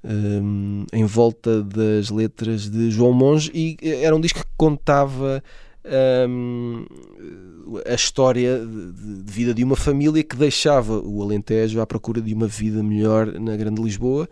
Um, 0.07 0.85
em 0.93 1.07
volta 1.07 1.63
das 1.63 2.11
letras 2.11 2.69
de 2.69 2.91
João 2.91 3.15
Monge 3.15 3.51
e 3.55 3.79
era 3.81 4.15
um 4.15 4.21
disco 4.21 4.41
que 4.41 4.53
contava 4.55 5.43
um, 6.29 6.85
a 7.87 7.95
história 7.95 8.59
de, 8.59 9.23
de, 9.23 9.33
vida 9.33 9.55
de 9.55 9.65
uma 9.65 9.77
família 9.77 10.23
que 10.23 10.37
deixava 10.37 11.01
o 11.01 11.23
Alentejo 11.23 11.81
à 11.81 11.87
procura 11.87 12.21
de 12.21 12.35
uma 12.35 12.47
vida 12.47 12.83
melhor 12.83 13.41
na 13.41 13.57
Grande 13.57 13.81
Lisboa. 13.81 14.29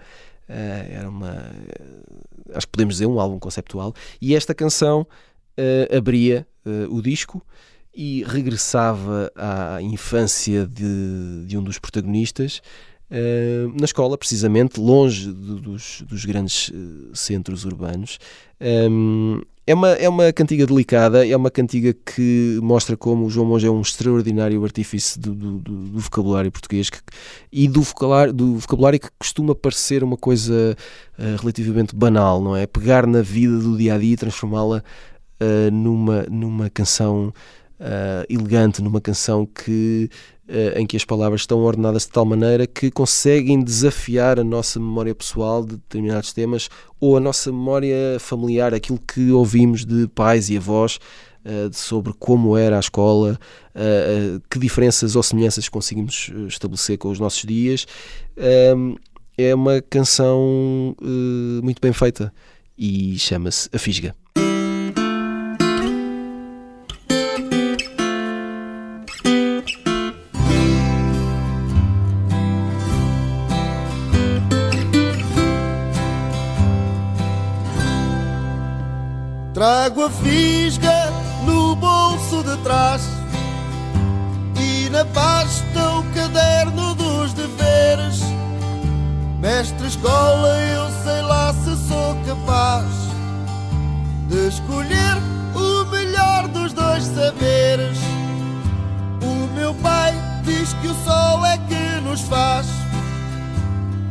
Uh, 0.48 0.92
era 0.92 1.09
uma. 1.09 1.33
Uh, 1.33 2.55
acho 2.55 2.66
que 2.66 2.72
podemos 2.72 2.94
dizer 2.94 3.07
um 3.07 3.20
álbum 3.20 3.38
conceptual. 3.38 3.94
E 4.20 4.35
esta 4.35 4.55
canção 4.55 5.07
uh, 5.59 5.96
abria 5.96 6.46
o 6.90 7.02
disco 7.02 7.44
e 7.92 8.22
regressava 8.22 9.33
à 9.35 9.83
infância 9.83 10.64
de, 10.64 11.44
de 11.44 11.59
um 11.59 11.62
dos 11.62 11.76
protagonistas. 11.76 12.62
na 13.11 13.85
escola, 13.85 14.16
precisamente, 14.16 14.78
longe 14.78 15.26
de, 15.26 15.61
dos, 15.61 16.05
dos, 16.07 16.24
grandes 16.24 16.70
centros 17.12 17.64
urbanos. 17.64 18.20
Um, 18.61 19.42
é 19.66 19.75
uma, 19.75 19.90
é 19.90 20.09
uma 20.09 20.33
cantiga 20.33 20.66
delicada, 20.66 21.27
é 21.27 21.37
uma 21.37 21.51
cantiga 21.51 21.94
que 21.94 22.59
mostra 22.62 22.96
como 22.96 23.27
o 23.27 23.31
João 23.31 23.46
Monge 23.46 23.66
é 23.66 23.70
um 23.70 23.81
extraordinário 23.81 24.62
artífice 24.64 25.18
do, 25.20 25.35
do, 25.35 25.59
do 25.59 25.98
vocabulário 26.01 26.51
português 26.51 26.90
que, 26.90 26.98
e 27.53 27.68
do 27.68 27.81
vocabulário, 27.81 28.33
do 28.33 28.57
vocabulário 28.57 28.98
que 28.98 29.09
costuma 29.18 29.55
parecer 29.55 30.03
uma 30.03 30.16
coisa 30.16 30.77
uh, 31.16 31.40
relativamente 31.40 31.94
banal, 31.94 32.42
não 32.42 32.57
é? 32.57 32.66
Pegar 32.66 33.07
na 33.07 33.22
vida 33.22 33.57
do 33.59 33.77
dia 33.77 33.94
a 33.94 33.98
dia 33.98 34.14
e 34.14 34.16
transformá-la 34.16 34.83
uh, 35.40 35.70
numa, 35.70 36.22
numa 36.29 36.68
canção 36.68 37.33
uh, 37.79 38.27
elegante, 38.29 38.83
numa 38.83 39.01
canção 39.01 39.46
que 39.46 40.11
em 40.74 40.87
que 40.87 40.96
as 40.96 41.05
palavras 41.05 41.42
estão 41.42 41.61
ordenadas 41.61 42.02
de 42.02 42.11
tal 42.11 42.24
maneira 42.24 42.66
que 42.66 42.90
conseguem 42.90 43.62
desafiar 43.62 44.40
a 44.40 44.44
nossa 44.44 44.78
memória 44.81 45.14
pessoal 45.14 45.64
de 45.64 45.76
determinados 45.76 46.33
temas 46.33 46.68
ou 47.00 47.16
a 47.16 47.20
nossa 47.20 47.50
memória 47.50 48.18
familiar, 48.18 48.74
aquilo 48.74 48.98
que 48.98 49.31
ouvimos 49.31 49.85
de 49.85 50.09
pais 50.09 50.50
e 50.50 50.57
avós 50.57 50.98
uh, 51.44 51.72
sobre 51.72 52.12
como 52.18 52.57
era 52.57 52.76
a 52.76 52.81
escola, 52.81 53.38
uh, 53.74 54.42
que 54.50 54.59
diferenças 54.59 55.16
ou 55.16 55.22
semelhanças 55.22 55.68
conseguimos 55.68 56.31
estabelecer 56.48 56.98
com 56.98 57.09
os 57.09 57.20
nossos 57.20 57.42
dias. 57.42 57.87
É 59.38 59.55
uma 59.55 59.81
canção 59.81 60.94
muito 61.62 61.81
bem 61.81 61.92
feita 61.92 62.33
e 62.76 63.18
chama-se 63.18 63.68
A 63.72 63.78
Fisga. 63.78 64.22
Trago 79.62 80.07
a 80.07 80.11
fisga 80.11 81.12
no 81.44 81.77
bolso 81.77 82.42
de 82.42 82.57
trás 82.64 83.01
e 84.59 84.90
na 84.90 85.05
pasta 85.05 85.88
o 85.98 86.03
caderno 86.12 86.96
dos 86.96 87.33
deveres. 87.33 88.22
Mestre 89.38 89.87
escola, 89.87 90.48
eu 90.48 90.90
sei 91.05 91.22
lá 91.22 91.55
se 91.55 91.77
sou 91.87 92.16
capaz 92.27 92.87
de 94.29 94.48
escolher 94.48 95.16
o 95.55 95.85
melhor 95.92 96.48
dos 96.48 96.72
dois 96.72 97.05
saberes. 97.05 97.98
O 99.22 99.46
meu 99.55 99.72
pai 99.77 100.12
diz 100.42 100.72
que 100.72 100.88
o 100.88 101.05
sol 101.05 101.46
é 101.46 101.57
que 101.68 102.01
nos 102.01 102.22
faz. 102.22 102.66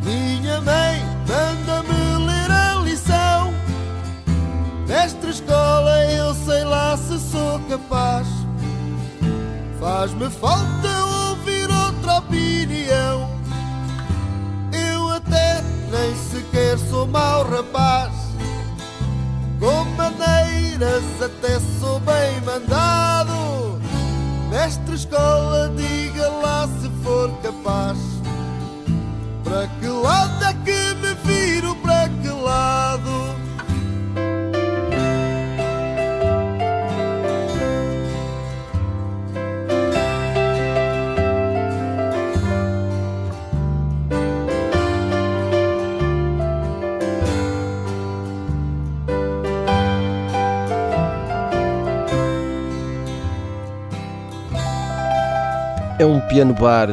Minha 0.02 0.62
mãe 0.62 1.01
Faz-me 10.02 10.32
falta 10.32 11.06
ouvir 11.30 11.70
outra 11.70 12.18
opinião. 12.18 13.30
Eu 14.74 15.10
até 15.10 15.62
nem 15.92 16.16
sequer 16.16 16.80
sou 16.90 17.06
mau 17.06 17.48
rapaz. 17.48 18.12
Com 19.60 19.86
maneiras 19.96 21.04
até 21.22 21.60
sou 21.80 22.00
bem 22.00 22.42
mandado. 22.44 23.80
Mestre 24.50 24.96
escola, 24.96 25.72
diga 25.78 26.30
lá 26.30 26.68
se 26.82 26.90
for 27.04 27.30
capaz. 27.44 28.11
É 56.02 56.06
um 56.06 56.20
piano 56.20 56.52
bar 56.56 56.88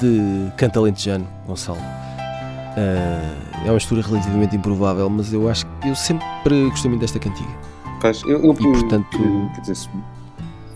de 0.00 0.50
canto 0.56 0.80
alentejano, 0.80 1.24
Gonçalo. 1.46 1.78
Uh, 1.78 3.62
é 3.64 3.66
uma 3.66 3.74
mistura 3.74 4.02
relativamente 4.02 4.56
improvável, 4.56 5.08
mas 5.08 5.32
eu 5.32 5.48
acho 5.48 5.64
que 5.80 5.88
eu 5.88 5.94
sempre 5.94 6.26
gostei 6.70 6.88
muito 6.90 7.02
desta 7.02 7.20
cantiga. 7.20 7.48
Pois, 8.00 8.20
eu, 8.22 8.44
eu, 8.44 8.52
E, 8.52 8.56
portanto- 8.56 9.16
eu- 9.22 9.48
quer 9.54 9.60
dizer, 9.60 9.88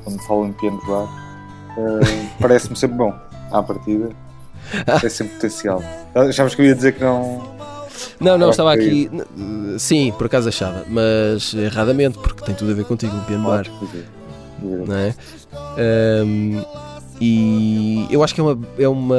quando 0.04 0.22
falo 0.22 0.46
em 0.46 0.52
piano 0.52 0.80
bar, 0.86 1.08
eh, 1.76 2.28
parece-me 2.40 2.76
sempre 2.76 2.96
bom. 2.96 3.12
À 3.50 3.60
partida, 3.60 4.10
é 4.86 5.08
sempre 5.08 5.34
potencial. 5.34 5.82
Achavas 6.14 6.54
que 6.54 6.62
eu 6.62 6.66
ia 6.66 6.76
dizer 6.76 6.92
que 6.92 7.02
não. 7.02 7.42
Não, 8.20 8.38
não, 8.38 8.50
estava 8.50 8.72
aqui. 8.72 9.10
Sim, 9.80 10.12
por 10.16 10.26
acaso 10.26 10.48
achava, 10.48 10.84
mas 10.88 11.54
erradamente, 11.54 12.18
porque 12.18 12.44
tem 12.44 12.54
tudo 12.54 12.70
a 12.70 12.74
ver 12.74 12.84
contigo, 12.84 13.16
um 13.16 13.24
piano 13.24 13.48
bar. 13.48 13.66
Não 14.62 14.94
é? 14.96 15.14
Ahm, 15.76 16.62
e 17.20 18.06
eu 18.10 18.22
acho 18.22 18.34
que 18.34 18.40
é 18.40 18.44
uma, 18.44 18.58
é 18.78 18.88
uma 18.88 19.16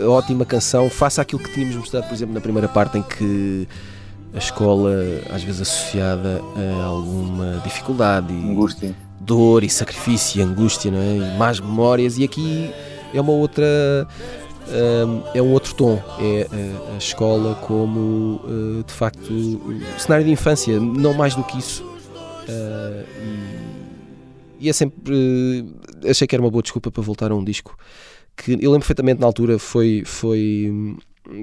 ótima 0.00 0.44
canção, 0.44 0.88
face 0.90 1.20
àquilo 1.20 1.42
que 1.42 1.52
tínhamos 1.52 1.76
mostrado, 1.76 2.06
por 2.06 2.14
exemplo, 2.14 2.34
na 2.34 2.40
primeira 2.40 2.68
parte, 2.68 2.98
em 2.98 3.02
que 3.02 3.68
a 4.34 4.38
escola, 4.38 4.92
às 5.30 5.42
vezes 5.42 5.62
associada 5.62 6.42
a 6.80 6.84
alguma 6.84 7.60
dificuldade 7.64 8.32
e 8.32 8.50
Angústia. 8.50 8.94
dor 9.20 9.64
e 9.64 9.70
sacrifício 9.70 10.40
e 10.40 10.42
angústia, 10.42 10.90
não 10.90 10.98
é? 10.98 11.16
E 11.16 11.38
más 11.38 11.58
memórias, 11.58 12.18
e 12.18 12.24
aqui 12.24 12.70
é 13.14 13.20
uma 13.20 13.32
outra. 13.32 13.64
ahm, 14.68 15.22
é 15.34 15.40
um 15.40 15.52
outro 15.52 15.74
tom, 15.74 16.02
é 16.20 16.46
a, 16.94 16.98
escola 16.98 17.54
como 17.54 18.40
ah, 18.44 18.84
de 18.86 18.92
facto 18.92 19.80
cenário 19.98 20.24
de 20.24 20.30
infância, 20.32 20.78
não 20.78 21.14
mais 21.14 21.34
do 21.34 21.42
que 21.42 21.58
isso. 21.58 21.84
Ah, 22.48 23.04
e, 23.22 23.65
e 24.58 24.68
é 24.68 24.72
sempre. 24.72 25.14
eh, 26.04 26.10
achei 26.10 26.26
que 26.26 26.34
era 26.34 26.42
uma 26.42 26.50
boa 26.50 26.62
desculpa 26.62 26.90
para 26.90 27.02
voltar 27.02 27.30
a 27.30 27.34
um 27.34 27.44
disco 27.44 27.76
que 28.36 28.52
eu 28.52 28.70
lembro 28.70 28.80
perfeitamente 28.80 29.20
na 29.20 29.26
altura 29.26 29.58
foi. 29.58 30.02
foi 30.04 30.96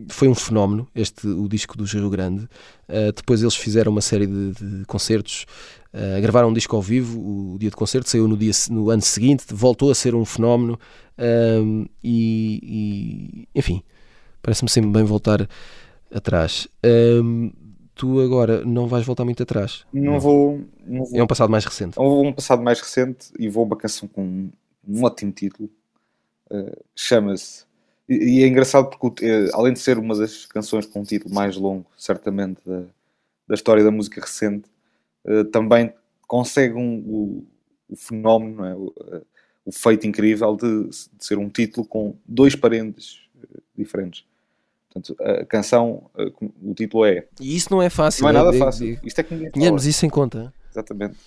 foi 0.07 0.29
um 0.29 0.35
fenómeno 0.35 0.87
este 0.95 1.27
o 1.27 1.45
disco 1.49 1.77
do 1.77 1.83
Rio 1.83 2.09
Grande 2.09 2.47
Uh, 2.87 3.11
depois 3.13 3.41
eles 3.41 3.55
fizeram 3.55 3.91
uma 3.91 4.01
série 4.01 4.27
de, 4.27 4.51
de 4.51 4.85
concertos 4.85 5.45
uh, 5.93 6.21
gravaram 6.21 6.49
um 6.49 6.53
disco 6.53 6.75
ao 6.75 6.81
vivo 6.81 7.17
o, 7.19 7.57
dia 7.57 7.69
de 7.69 7.75
concerto 7.75 8.09
saiu 8.09 8.27
no, 8.27 8.37
dia, 8.37 8.51
no 8.69 8.89
ano 8.89 9.01
seguinte 9.01 9.45
voltou 9.49 9.89
a 9.89 9.95
ser 9.95 10.13
um 10.13 10.25
fenómeno 10.25 10.77
um, 11.17 11.85
e, 12.03 12.59
e, 12.61 13.47
enfim 13.55 13.81
parece-me 14.41 14.69
sempre 14.69 14.91
bem 14.91 15.03
voltar 15.03 15.47
atrás 16.13 16.67
tu 17.95 18.19
agora 18.19 18.63
não 18.65 18.87
vais 18.87 19.05
voltar 19.05 19.25
muito 19.25 19.43
atrás. 19.43 19.85
Não 19.93 20.19
vou, 20.19 20.61
não 20.85 21.05
vou 21.05 21.19
É 21.19 21.23
um 21.23 21.27
passado 21.27 21.49
mais 21.49 21.65
recente. 21.65 21.99
Houve 21.99 22.27
um 22.27 22.33
passado 22.33 22.61
mais 22.61 22.79
recente 22.79 23.31
e 23.37 23.49
vou 23.49 23.65
uma 23.65 23.75
canção 23.75 24.07
com 24.07 24.23
um, 24.23 24.51
um 24.87 25.03
ótimo 25.03 25.31
título. 25.31 25.69
Uh, 26.49 26.83
Chama-se. 26.95 27.65
E, 28.07 28.39
e 28.39 28.43
é 28.43 28.47
engraçado 28.47 28.89
porque, 28.89 29.25
uh, 29.25 29.49
além 29.53 29.73
de 29.73 29.79
ser 29.79 29.97
uma 29.97 30.15
das 30.15 30.45
canções 30.45 30.85
com 30.85 31.01
um 31.01 31.03
título 31.03 31.33
mais 31.33 31.55
longo, 31.55 31.85
certamente, 31.97 32.59
da, 32.65 32.83
da 33.47 33.55
história 33.55 33.83
da 33.83 33.91
música 33.91 34.21
recente, 34.21 34.69
uh, 35.25 35.45
também 35.45 35.93
consegue 36.27 36.73
um, 36.73 36.97
o, 36.99 37.47
o 37.89 37.95
fenómeno, 37.95 38.55
não 38.55 38.65
é? 38.65 38.75
o, 38.75 38.93
o 39.65 39.71
feito 39.71 40.07
incrível 40.07 40.55
de, 40.55 40.89
de 40.89 41.25
ser 41.25 41.37
um 41.37 41.49
título 41.49 41.85
com 41.87 42.15
dois 42.25 42.55
parentes 42.55 43.21
diferentes. 43.75 44.25
Portanto, 44.93 45.15
a 45.19 45.45
canção, 45.45 46.09
uh, 46.13 46.51
o 46.61 46.73
título 46.75 47.05
é. 47.05 47.27
E 47.41 47.55
isso 47.55 47.69
não 47.71 47.81
é 47.81 47.89
fácil. 47.89 48.23
Não 48.23 48.29
é 48.29 48.33
né? 48.33 48.39
nada 48.43 48.57
fácil. 48.57 48.99
Isto 49.03 49.19
é 49.19 49.23
que 49.23 49.33
ninguém. 49.33 49.51
Tenhamos 49.51 49.85
isso 49.87 50.05
em 50.05 50.09
conta. 50.09 50.53
Exatamente. 50.69 51.17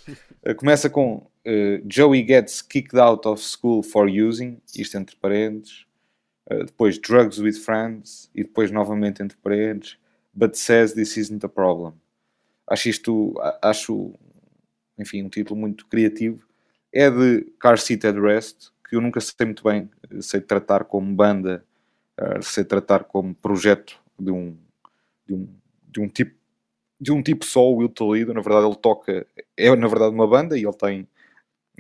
Uh, 0.47 0.55
começa 0.55 0.89
com 0.89 1.17
uh, 1.17 1.85
Joey 1.89 2.25
gets 2.27 2.63
kicked 2.63 2.99
out 2.99 3.27
of 3.27 3.43
school 3.43 3.83
for 3.83 4.09
using, 4.09 4.61
isto 4.77 4.97
entre 4.97 5.17
parênteses. 5.17 5.85
Uh, 6.49 6.65
depois 6.65 6.99
drugs 6.99 7.39
with 7.39 7.55
friends, 7.55 8.31
e 8.33 8.45
depois 8.45 8.71
novamente 8.71 9.21
entre 9.21 9.37
parênteses, 9.39 9.99
but 10.33 10.57
says 10.57 10.93
this 10.93 11.17
isn't 11.17 11.45
a 11.45 11.49
problem. 11.49 11.93
Acho 12.69 12.89
isto, 12.89 13.35
acho, 13.63 14.13
enfim, 14.99 15.23
um 15.23 15.29
título 15.29 15.59
muito 15.59 15.87
criativo. 15.87 16.45
É 16.93 17.11
de 17.11 17.43
Car 17.61 17.79
Seat 17.79 18.07
at 18.07 18.17
Rest, 18.17 18.71
que 18.89 18.97
eu 18.97 19.01
nunca 19.01 19.21
sei 19.21 19.47
muito 19.47 19.63
bem, 19.65 19.89
sei 20.21 20.41
tratar 20.41 20.85
como 20.85 21.15
banda, 21.15 21.65
uh, 22.21 22.43
sei 22.43 22.65
tratar 22.65 23.05
como 23.05 23.35
projeto 23.35 23.99
de 24.19 24.31
um, 24.31 24.57
de 25.27 25.35
um, 25.35 25.49
de 25.89 26.01
um 26.01 26.09
tipo 26.09 26.37
de 26.99 27.13
um 27.13 27.23
tipo 27.23 27.45
só, 27.45 27.61
o 27.61 27.77
Will 27.77 27.89
Toledo, 27.91 28.33
na 28.33 28.41
verdade 28.41 28.67
ele 28.67 28.77
toca, 28.77 29.27
é 29.57 29.77
na 29.77 29.87
verdade 29.87 30.15
uma 30.15 30.27
banda 30.27 30.59
e 30.59 30.65
ele 30.65 30.73
tem 30.73 31.07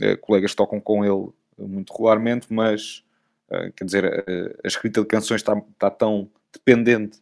eh, 0.01 0.16
colegas 0.16 0.55
tocam 0.55 0.81
com 0.81 1.05
ele 1.05 1.33
muito 1.59 1.92
regularmente, 1.92 2.46
mas 2.53 3.03
eh, 3.51 3.72
quer 3.75 3.85
dizer, 3.85 4.05
a, 4.05 4.25
a 4.64 4.68
escrita 4.68 5.01
de 5.01 5.07
canções 5.07 5.40
está, 5.40 5.57
está 5.57 5.90
tão 5.90 6.31
dependente 6.53 7.18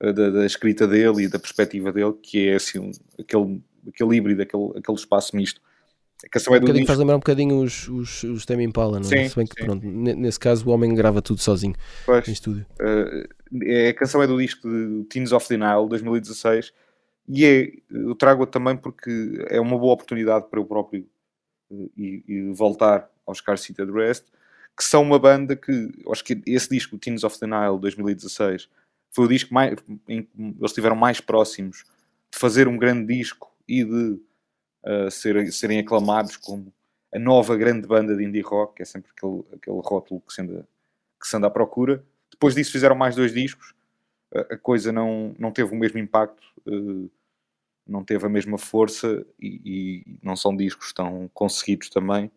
eh, 0.00 0.12
da, 0.12 0.30
da 0.30 0.46
escrita 0.46 0.86
dele 0.88 1.24
e 1.24 1.28
da 1.28 1.38
perspectiva 1.38 1.92
dele 1.92 2.14
que 2.14 2.48
é 2.48 2.54
assim, 2.56 2.90
aquele, 3.18 3.62
aquele 3.88 4.16
híbrido, 4.16 4.42
aquele, 4.42 4.70
aquele 4.76 4.96
espaço 4.98 5.36
misto. 5.36 5.60
A 6.24 6.28
canção 6.28 6.54
é 6.54 6.56
Um 6.56 6.60
do 6.60 6.66
bocadinho 6.66 6.86
faz 6.86 6.98
lembrar 6.98 7.16
um 7.16 7.20
bocadinho 7.20 7.62
os, 7.62 7.88
os, 7.88 8.22
os 8.24 8.44
Tame 8.44 8.64
Impala, 8.64 9.00
não 9.00 9.06
é? 9.06 9.22
Sim, 9.24 9.28
Se 9.28 9.36
bem 9.36 9.46
que, 9.46 9.58
sim. 9.58 9.64
pronto, 9.66 9.86
ne- 9.86 10.14
nesse 10.14 10.38
caso 10.38 10.68
o 10.68 10.72
homem 10.72 10.94
grava 10.94 11.22
tudo 11.22 11.40
sozinho 11.40 11.74
pois. 12.04 12.28
em 12.28 12.32
estúdio. 12.32 12.66
Uh, 12.80 13.88
a 13.88 13.94
canção 13.94 14.22
é 14.22 14.26
do 14.26 14.38
disco 14.38 14.68
de 14.68 15.04
Teens 15.04 15.32
of 15.32 15.48
Denial 15.48 15.88
2016 15.88 16.72
e 17.28 17.44
é, 17.44 17.72
eu 17.90 18.14
trago-a 18.14 18.46
também 18.46 18.76
porque 18.76 19.44
é 19.48 19.60
uma 19.60 19.78
boa 19.78 19.94
oportunidade 19.94 20.46
para 20.50 20.60
eu 20.60 20.64
próprio 20.64 21.06
uh, 21.70 21.90
e, 21.96 22.24
e 22.26 22.52
voltar 22.52 23.10
aos 23.26 23.40
Car 23.40 23.54
at 23.54 23.90
Rest 23.92 24.24
que 24.76 24.84
são 24.84 25.02
uma 25.02 25.18
banda 25.18 25.56
que 25.56 25.90
acho 26.10 26.24
que 26.24 26.40
esse 26.46 26.68
disco 26.70 26.98
Teens 26.98 27.24
of 27.24 27.38
Denial 27.40 27.78
2016 27.78 28.68
foi 29.10 29.24
o 29.24 29.28
disco 29.28 29.52
mais, 29.52 29.76
em 30.08 30.22
que 30.22 30.28
eles 30.38 30.70
estiveram 30.70 30.96
mais 30.96 31.20
próximos 31.20 31.84
de 32.32 32.38
fazer 32.38 32.68
um 32.68 32.78
grande 32.78 33.14
disco 33.14 33.52
e 33.68 33.84
de 33.84 34.20
uh, 34.84 35.10
serem, 35.10 35.78
aclamados 35.78 36.36
como 36.36 36.72
a 37.12 37.18
nova 37.18 37.56
grande 37.56 37.86
banda 37.86 38.16
de 38.16 38.24
indie 38.24 38.40
rock, 38.40 38.76
que 38.76 38.82
é 38.82 38.84
sempre 38.84 39.10
aquele, 39.16 39.42
aquele 39.52 39.80
rótulo 39.82 40.20
que 40.20 40.32
se, 40.32 40.42
anda, 40.42 40.66
que 41.20 41.26
se 41.26 41.36
anda 41.36 41.46
à 41.46 41.50
procura. 41.50 42.04
Depois 42.30 42.54
disso 42.54 42.72
fizeram 42.72 42.94
mais 42.94 43.16
dois 43.16 43.32
discos, 43.32 43.74
a, 44.34 44.54
a 44.54 44.58
coisa 44.58 44.92
não, 44.92 45.34
não 45.38 45.50
teve 45.50 45.72
o 45.72 45.76
mesmo 45.76 45.98
impacto, 45.98 46.42
eh, 46.66 47.08
não 47.86 48.04
teve 48.04 48.24
a 48.24 48.28
mesma 48.28 48.56
força 48.56 49.26
e, 49.40 49.60
e 49.64 50.18
não 50.22 50.36
são 50.36 50.56
discos 50.56 50.92
tão 50.92 51.28
conseguidos 51.34 51.90
também. 51.90 52.30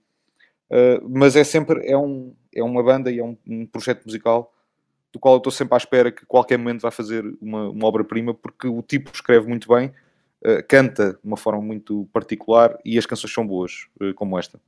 Eh, 0.69 0.99
mas 1.08 1.36
é 1.36 1.43
sempre 1.43 1.86
é, 1.88 1.95
um, 1.95 2.36
é 2.53 2.63
uma 2.63 2.82
banda 2.82 3.12
e 3.12 3.19
é 3.19 3.23
um, 3.23 3.38
um 3.47 3.65
projeto 3.65 4.06
musical 4.06 4.51
do 5.12 5.19
qual 5.19 5.36
eu 5.36 5.38
estou 5.38 5.51
sempre 5.51 5.75
à 5.75 5.77
espera 5.77 6.12
que 6.12 6.25
qualquer 6.25 6.58
momento 6.58 6.82
vai 6.82 6.89
fazer 6.89 7.23
uma, 7.39 7.69
uma 7.69 7.88
obra-prima, 7.88 8.34
porque 8.34 8.67
o 8.67 8.82
tipo 8.82 9.12
escreve 9.13 9.47
muito 9.47 9.67
bem, 9.67 9.93
eh, 10.43 10.62
canta 10.62 11.13
de 11.13 11.19
uma 11.23 11.38
forma 11.38 11.62
muito 11.62 12.08
particular 12.12 12.77
e 12.84 12.97
as 12.97 13.06
canções 13.06 13.34
são 13.34 13.45
boas, 13.45 13.88
eh, 14.01 14.13
como 14.13 14.38
esta. 14.38 14.60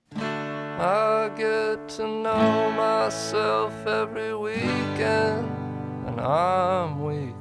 I 0.78 1.30
get 1.38 1.80
to 1.96 2.04
know 2.06 2.72
myself 2.72 3.74
every 3.88 4.34
weekend, 4.34 5.48
and 6.06 6.20
I'm 6.20 7.02
weak. 7.02 7.36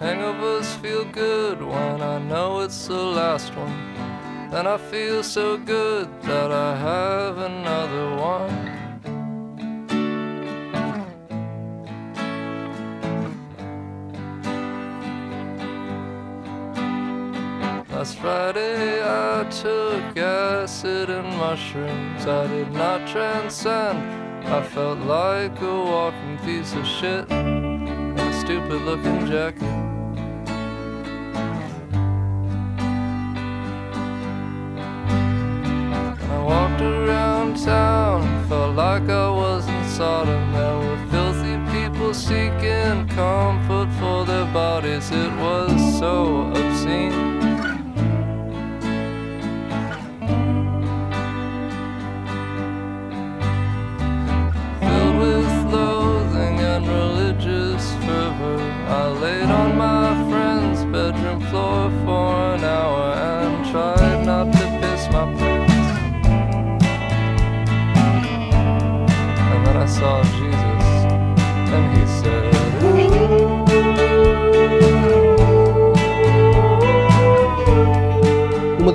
Hangovers 0.00 0.76
feel 0.76 1.04
good 1.06 1.60
when 1.60 2.02
I 2.02 2.18
know 2.18 2.60
it's 2.60 2.86
the 2.86 2.94
last 2.94 3.52
one. 3.56 4.07
Then 4.50 4.66
I 4.66 4.78
feel 4.78 5.22
so 5.22 5.58
good 5.58 6.08
that 6.22 6.50
I 6.50 6.74
have 6.74 7.36
another 7.36 8.16
one. 8.16 8.78
Last 17.90 18.18
Friday 18.18 19.02
I 19.02 19.44
took 19.50 20.16
acid 20.16 21.10
and 21.10 21.28
mushrooms. 21.36 22.26
I 22.26 22.46
did 22.46 22.72
not 22.72 23.06
transcend. 23.06 23.98
I 24.46 24.62
felt 24.62 25.00
like 25.00 25.60
a 25.60 25.76
walking 25.84 26.38
piece 26.38 26.72
of 26.72 26.86
shit 26.86 27.30
in 27.30 28.18
a 28.18 28.40
stupid 28.40 28.80
looking 28.82 29.26
jacket. 29.26 29.87
Seeking 42.28 43.08
comfort 43.16 43.88
for 43.98 44.26
their 44.26 44.44
bodies. 44.52 45.10
It 45.10 45.32
was 45.40 45.98
so 45.98 46.52
obscene. 46.54 47.37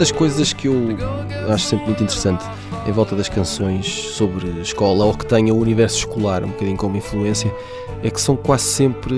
Das 0.04 0.12
coisas 0.12 0.52
que 0.52 0.68
eu 0.68 0.98
acho 1.50 1.64
sempre 1.64 1.86
muito 1.86 2.04
interessante 2.04 2.44
em 2.86 2.92
volta 2.92 3.16
das 3.16 3.30
canções 3.30 3.86
sobre 3.88 4.50
escola 4.60 5.06
ou 5.06 5.14
que 5.14 5.26
tenha 5.26 5.54
o 5.54 5.58
universo 5.58 6.00
escolar 6.00 6.44
um 6.44 6.50
bocadinho 6.50 6.76
como 6.76 6.98
influência 6.98 7.50
é 8.04 8.10
que 8.10 8.20
são 8.20 8.36
quase 8.36 8.66
sempre 8.66 9.16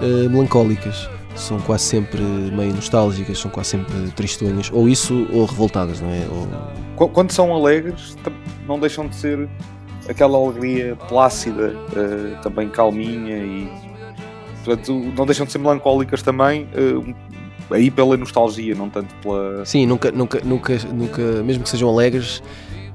eh, 0.00 0.28
melancólicas, 0.30 1.10
são 1.34 1.60
quase 1.60 1.84
sempre 1.84 2.22
meio 2.22 2.72
nostálgicas, 2.74 3.38
são 3.38 3.50
quase 3.50 3.68
sempre 3.68 3.92
tristonhas, 4.16 4.70
ou 4.72 4.88
isso 4.88 5.26
ou 5.30 5.44
revoltadas, 5.44 6.00
não 6.00 6.08
é? 6.08 6.26
Ou- 6.30 6.48
Qu- 6.96 7.08
Quando 7.10 7.30
são 7.32 7.54
alegres, 7.54 8.16
não 8.66 8.80
deixam 8.80 9.06
de 9.06 9.14
ser 9.14 9.46
aquela 10.08 10.38
alegria 10.38 10.96
plácida, 11.06 11.76
eh, 11.94 12.38
também 12.42 12.70
calminha 12.70 13.36
e 13.36 13.68
portanto, 14.64 15.12
não 15.16 15.26
deixam 15.26 15.44
de 15.44 15.52
ser 15.52 15.58
melancólicas 15.58 16.22
também, 16.22 16.66
eh, 16.74 17.14
aí 17.70 17.90
pela 17.90 18.16
nostalgia, 18.16 18.74
não 18.74 18.88
tanto 18.88 19.14
pela. 19.16 19.64
Sim, 19.64 19.86
nunca, 19.86 20.10
nunca, 20.10 20.40
nunca, 20.44 20.78
nunca, 20.92 21.22
mesmo 21.42 21.62
que 21.62 21.68
sejam 21.68 21.88
alegres, 21.88 22.42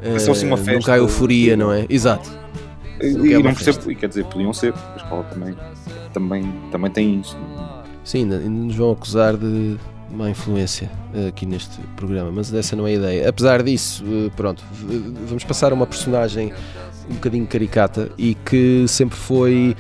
eh, 0.02 0.20
são 0.20 0.34
assim 0.34 0.48
uma 0.48 0.58
festa. 0.58 0.74
nunca 0.74 0.94
há 0.94 0.98
euforia, 0.98 1.56
não 1.56 1.72
é? 1.72 1.86
Exato. 1.90 2.30
E, 3.02 3.34
é 3.34 3.40
e 3.40 3.44
não 3.44 3.54
percebo, 3.54 3.78
festa. 3.78 3.92
e 3.92 3.96
quer 3.96 4.08
dizer, 4.10 4.26
podiam 4.26 4.54
ser, 4.54 4.74
a 4.74 4.98
escola 4.98 5.24
também, 5.24 5.56
também, 6.14 6.54
também 6.72 6.92
tem 6.92 7.20
isso. 7.20 7.38
Sim, 8.04 8.20
ainda, 8.20 8.38
ainda 8.38 8.50
nos 8.50 8.76
vão 8.76 8.92
acusar 8.92 9.38
de 9.38 9.78
má 10.12 10.30
influência 10.30 10.90
eh, 11.14 11.28
aqui 11.28 11.46
neste 11.46 11.80
programa, 11.96 12.32
mas 12.32 12.54
essa 12.54 12.76
não 12.76 12.88
é 12.88 12.92
a 12.92 12.94
ideia. 12.94 13.30
Apesar 13.30 13.64
disso, 13.64 14.04
eh, 14.06 14.30
pronto, 14.36 14.64
vamos 15.26 15.44
passar 15.44 15.72
a 15.72 15.76
uma 15.76 15.88
personagem 15.88 16.54
um 17.10 17.16
bocadinho 17.16 17.48
caricata 17.48 18.12
e 18.18 18.36
que 18.36 18.86
sempre 18.88 19.18
foi 19.18 19.76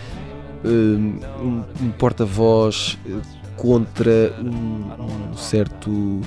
eh, 0.63 0.67
um, 0.67 1.63
um 1.81 1.91
porta-voz 1.97 2.97
eh, 3.05 3.40
contra 3.61 4.33
um, 4.39 5.31
um 5.31 5.37
certo 5.37 6.19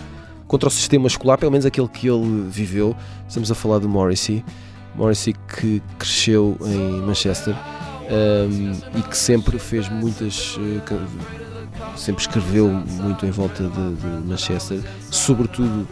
contra 0.46 0.68
o 0.68 0.70
sistema 0.70 1.08
escolar, 1.08 1.36
pelo 1.36 1.50
menos 1.50 1.66
aquele 1.66 1.88
que 1.88 2.06
ele 2.06 2.46
viveu. 2.48 2.94
Estamos 3.26 3.50
a 3.50 3.56
falar 3.56 3.80
do 3.80 3.88
Morrissey. 3.88 4.44
Morrissey 4.94 5.34
que 5.48 5.82
cresceu 5.98 6.56
em 6.64 7.00
Manchester 7.00 7.56
um, 8.08 8.98
e 9.00 9.02
que 9.02 9.16
sempre 9.16 9.58
fez 9.58 9.88
muitas. 9.88 10.56
Uh, 10.56 10.80
sempre 11.96 12.22
escreveu 12.22 12.68
muito 12.68 13.26
em 13.26 13.32
volta 13.32 13.64
de, 13.64 13.94
de 13.96 14.28
Manchester, 14.28 14.80
sobretudo 15.10 15.88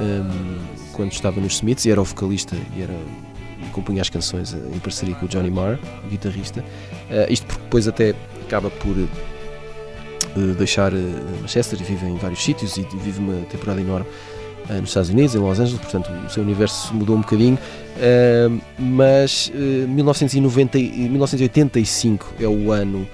um, 0.00 0.58
quando 0.92 1.12
estava 1.12 1.40
nos 1.40 1.54
Smiths 1.54 1.84
e 1.84 1.92
era 1.92 2.00
o 2.00 2.04
vocalista 2.04 2.56
e 2.76 2.82
era 2.82 2.96
compunha 3.70 4.02
as 4.02 4.10
canções 4.10 4.52
em 4.52 4.78
parceria 4.80 5.14
com 5.14 5.26
o 5.26 5.28
Johnny 5.28 5.52
Marr, 5.52 5.78
guitarrista. 6.08 6.62
Uh, 6.62 7.32
isto 7.32 7.46
porque 7.46 7.62
depois 7.62 7.86
até 7.86 8.12
acaba 8.44 8.68
por 8.70 8.96
deixar 10.56 10.92
uh, 10.92 10.96
Manchester 11.40 11.80
e 11.80 11.84
vive 11.84 12.06
em 12.06 12.16
vários 12.16 12.42
sítios 12.42 12.76
e 12.76 12.82
vive 12.82 13.18
uma 13.18 13.42
temporada 13.46 13.80
enorme 13.80 14.06
nos 14.68 14.90
Estados 14.90 15.10
Unidos, 15.10 15.34
em 15.34 15.38
Los 15.38 15.58
Angeles, 15.58 15.80
portanto 15.80 16.08
o 16.26 16.30
seu 16.30 16.44
universo 16.44 16.94
mudou 16.94 17.16
um 17.16 17.22
bocadinho, 17.22 17.58
mas 18.78 19.50
1990, 19.52 20.78
1985 20.78 22.34
é 22.38 22.46
o 22.46 22.70
ano 22.70 23.04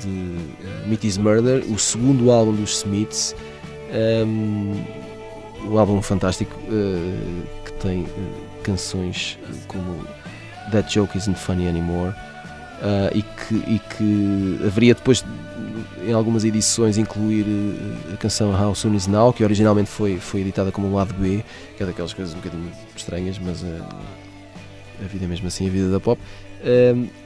de 0.00 0.88
Meet 0.88 1.04
Is 1.04 1.18
Murder, 1.18 1.62
o 1.70 1.78
segundo 1.78 2.32
álbum 2.32 2.52
dos 2.52 2.78
Smiths, 2.78 3.36
um 3.94 5.78
álbum 5.78 6.02
fantástico 6.02 6.58
que 7.64 7.72
tem 7.74 8.08
canções 8.64 9.38
como 9.68 10.04
That 10.72 10.92
Joke 10.92 11.16
Isn't 11.16 11.38
Funny 11.38 11.68
Anymore 11.68 12.12
uh, 12.80 13.16
e, 13.16 13.22
que, 13.22 13.54
e 13.54 13.78
que 13.78 14.66
haveria 14.66 14.94
depois 14.94 15.24
em 16.06 16.12
algumas 16.12 16.44
edições 16.44 16.98
incluir 16.98 17.44
uh, 17.44 18.14
a 18.14 18.16
canção 18.16 18.50
How 18.52 18.74
Soon 18.74 18.94
Is 18.94 19.06
Now 19.06 19.32
que 19.32 19.44
originalmente 19.44 19.88
foi, 19.88 20.18
foi 20.18 20.40
editada 20.40 20.72
como 20.72 20.94
lado 20.94 21.14
B 21.14 21.44
que 21.76 21.82
é 21.82 21.86
daquelas 21.86 22.12
coisas 22.12 22.34
um 22.34 22.38
bocadinho 22.38 22.70
estranhas 22.96 23.38
mas 23.38 23.62
uh, 23.62 23.84
a 25.02 25.06
vida 25.06 25.24
é 25.24 25.28
mesmo 25.28 25.46
assim 25.46 25.66
a 25.66 25.70
vida 25.70 25.90
da 25.90 25.98
pop. 25.98 26.20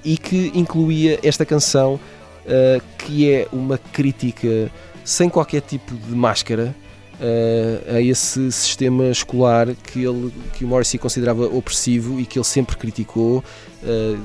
E 0.04 0.16
que 0.16 0.52
incluía 0.54 1.18
esta 1.24 1.44
canção 1.44 1.98
que 2.96 3.28
é 3.28 3.48
uma 3.52 3.76
crítica 3.76 4.70
sem 5.04 5.28
qualquer 5.28 5.60
tipo 5.60 5.92
de 5.94 6.14
máscara 6.14 6.72
uh, 6.72 6.83
a 7.94 8.00
esse 8.00 8.50
sistema 8.50 9.06
escolar 9.06 9.74
que, 9.74 10.04
ele, 10.04 10.32
que 10.54 10.64
o 10.64 10.68
Morrissey 10.68 10.98
considerava 10.98 11.46
opressivo 11.46 12.20
e 12.20 12.26
que 12.26 12.38
ele 12.38 12.44
sempre 12.44 12.76
criticou. 12.76 13.42
Uh, 13.82 14.18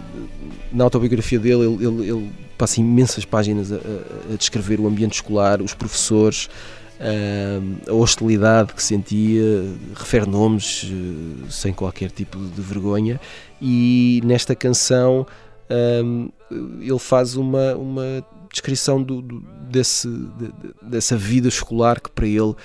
na 0.71 0.85
autobiografia 0.85 1.39
dele, 1.39 1.65
ele, 1.65 1.85
ele, 1.85 2.09
ele, 2.09 2.31
passa 2.57 2.79
imensas 2.79 3.23
páginas 3.23 3.71
a, 3.71 3.75
a, 3.75 4.35
descrever 4.37 4.79
o 4.79 4.87
ambiente 4.87 5.13
escolar, 5.13 5.61
os 5.61 5.73
professores, 5.73 6.49
uh, 6.99 7.89
a 7.89 7.93
hostilidade 7.93 8.73
que 8.73 8.83
sentia, 8.83 9.65
refere 9.95 10.25
nomes 10.25 10.85
sem 11.49 11.73
qualquer 11.73 12.11
tipo 12.11 12.37
de 12.37 12.61
vergonha. 12.61 13.19
E 13.61 14.21
nesta 14.23 14.55
canção 14.55 15.27
ele 16.81 16.97
faz 16.97 17.35
uma, 17.35 17.75
uma 17.75 18.25
descrição 18.51 19.01
do, 19.01 19.21
do 19.21 19.39
desse, 19.69 20.07
de, 20.07 20.51
dessa 20.81 21.15
vida 21.15 21.47
escolar 21.47 21.99
que 21.99 22.09
para 22.09 22.25
ele 22.25 22.41
uh, 22.41 22.55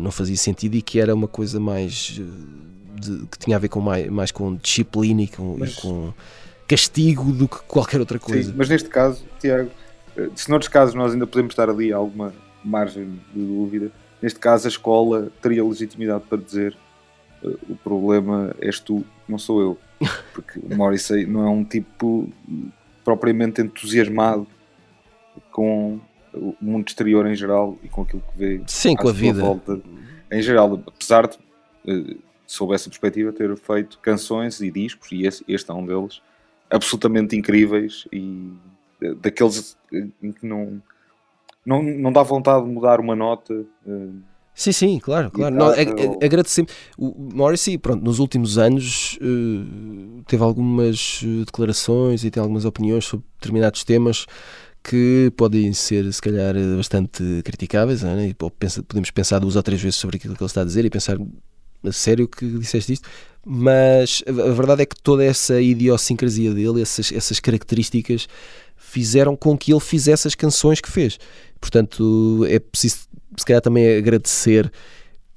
não 0.00 0.10
fazia 0.10 0.36
sentido 0.36 0.74
e 0.74 0.82
que 0.82 1.00
era 1.00 1.14
uma 1.14 1.28
coisa 1.28 1.58
mais 1.58 2.18
uh, 2.20 3.00
de, 3.00 3.26
que 3.26 3.38
tinha 3.38 3.56
a 3.56 3.60
ver 3.60 3.68
com 3.68 3.80
mais, 3.80 4.08
mais 4.08 4.30
com 4.30 4.54
disciplina 4.56 5.22
e 5.22 5.28
com, 5.28 5.56
mas, 5.58 5.72
e 5.72 5.80
com, 5.80 6.12
castigo 6.66 7.32
do 7.32 7.48
que 7.48 7.58
qualquer 7.62 8.00
outra 8.00 8.18
coisa. 8.18 8.50
Sim, 8.50 8.54
mas 8.56 8.68
neste 8.68 8.88
caso, 8.88 9.24
Tiago, 9.40 9.70
eh, 10.16 10.28
se 10.34 10.50
noutros 10.50 10.68
casos 10.68 10.94
nós 10.94 11.12
ainda 11.12 11.26
podemos 11.26 11.52
estar 11.52 11.70
ali 11.70 11.92
alguma 11.92 12.34
margem 12.62 13.18
de 13.34 13.40
dúvida, 13.40 13.90
neste 14.20 14.38
caso 14.38 14.66
a 14.66 14.68
escola 14.68 15.32
teria 15.40 15.64
legitimidade 15.64 16.24
para 16.28 16.38
dizer 16.38 16.76
o 17.42 17.76
problema 17.76 18.54
és 18.60 18.80
tu, 18.80 19.04
não 19.28 19.38
sou 19.38 19.60
eu. 19.60 19.78
Porque 20.32 20.58
o 20.58 20.76
Morrissey 20.76 21.26
não 21.26 21.46
é 21.46 21.50
um 21.50 21.64
tipo 21.64 22.28
propriamente 23.04 23.60
entusiasmado 23.60 24.46
com 25.50 26.00
o 26.34 26.54
mundo 26.60 26.88
exterior 26.88 27.26
em 27.26 27.34
geral 27.34 27.76
e 27.82 27.88
com 27.88 28.02
aquilo 28.02 28.22
que 28.32 28.38
vê 28.38 28.62
Sim, 28.66 28.94
com 28.94 29.08
a 29.08 29.12
vida 29.12 29.40
volta 29.40 29.80
em 30.30 30.42
geral, 30.42 30.82
apesar 30.86 31.26
de 31.26 31.36
uh, 31.90 32.18
sob 32.46 32.74
essa 32.74 32.88
perspectiva 32.88 33.32
ter 33.32 33.54
feito 33.56 33.98
canções 34.00 34.60
e 34.60 34.70
discos 34.70 35.10
e 35.12 35.26
esse, 35.26 35.44
este 35.48 35.70
é 35.70 35.74
um 35.74 35.84
deles 35.84 36.20
absolutamente 36.70 37.36
incríveis 37.36 38.06
e 38.12 38.52
uh, 39.02 39.14
daqueles 39.16 39.76
em 39.92 40.32
que 40.32 40.46
não, 40.46 40.82
não 41.64 41.82
não 41.82 42.12
dá 42.12 42.22
vontade 42.22 42.64
de 42.64 42.70
mudar 42.70 43.00
uma 43.00 43.16
nota 43.16 43.64
Sim, 44.54 44.72
sim, 44.72 44.98
claro, 44.98 45.30
claro. 45.30 45.54
Não, 45.54 45.68
agradecemos. 46.20 46.72
O 46.98 47.14
Morrissey, 47.32 47.78
pronto, 47.78 48.02
nos 48.02 48.18
últimos 48.18 48.58
anos 48.58 49.16
uh, 49.22 50.24
teve 50.26 50.42
algumas 50.42 51.20
declarações 51.46 52.24
e 52.24 52.30
tem 52.32 52.42
algumas 52.42 52.64
opiniões 52.64 53.04
sobre 53.04 53.24
determinados 53.38 53.84
temas 53.84 54.26
que 54.82 55.32
podem 55.36 55.72
ser, 55.72 56.10
se 56.12 56.20
calhar, 56.20 56.54
bastante 56.76 57.22
criticáveis, 57.44 58.04
é? 58.04 58.28
e 58.28 58.34
podemos 58.34 59.10
pensar 59.10 59.38
duas 59.38 59.56
ou 59.56 59.62
três 59.62 59.80
vezes 59.80 59.96
sobre 59.96 60.16
aquilo 60.16 60.34
que 60.34 60.42
ele 60.42 60.46
está 60.46 60.62
a 60.62 60.64
dizer 60.64 60.84
e 60.84 60.90
pensar 60.90 61.18
a 61.84 61.92
sério 61.92 62.26
que 62.26 62.46
disseste 62.58 62.92
isto, 62.94 63.08
mas 63.44 64.22
a 64.26 64.52
verdade 64.52 64.82
é 64.82 64.86
que 64.86 65.00
toda 65.00 65.24
essa 65.24 65.60
idiosincrasia 65.60 66.52
dele, 66.52 66.82
essas, 66.82 67.12
essas 67.12 67.38
características, 67.38 68.28
fizeram 68.76 69.36
com 69.36 69.56
que 69.56 69.72
ele 69.72 69.80
fizesse 69.80 70.26
as 70.26 70.34
canções 70.34 70.80
que 70.80 70.90
fez. 70.90 71.18
Portanto, 71.60 72.44
é 72.48 72.58
preciso, 72.58 73.08
se 73.36 73.44
calhar, 73.44 73.60
também 73.60 73.96
agradecer 73.96 74.72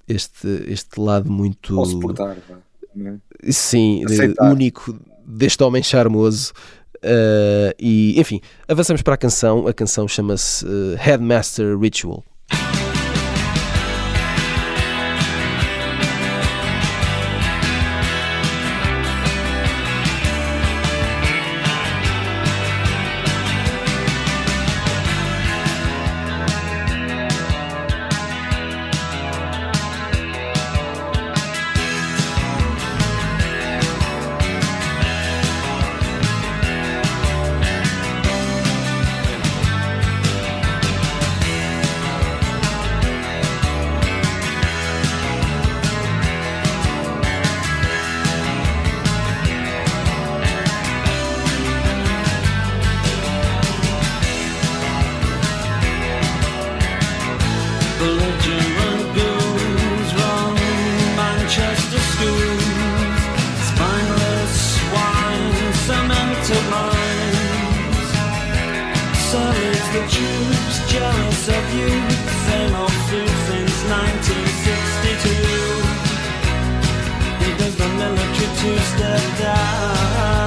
este, 0.08 0.48
este 0.68 1.00
lado 1.00 1.32
muito. 1.32 1.78
Ou 1.78 1.86
suportar, 1.86 2.38
é? 2.38 3.52
Sim, 3.52 4.04
único 4.42 4.98
deste 5.26 5.64
homem 5.64 5.82
charmoso 5.82 6.54
Uh, 7.04 7.74
e, 7.80 8.20
enfim, 8.20 8.42
avançamos 8.68 9.02
para 9.02 9.16
a 9.16 9.18
canção. 9.18 9.68
A 9.68 9.74
canção 9.74 10.08
chama-se 10.08 10.66
uh, 10.66 10.96
Headmaster 10.98 11.78
Ritual. 11.78 12.24
troops 70.12 70.78
jealous 70.92 71.48
of 71.48 71.66
you. 71.78 71.90
Same 72.48 72.76
old 72.76 72.98
suit 73.08 73.36
since 73.48 73.78
1962. 73.88 75.30
He 77.40 77.50
Because 77.52 77.76
the 77.78 77.90
military 78.02 78.50
two-step 78.60 79.24
down. 79.40 80.41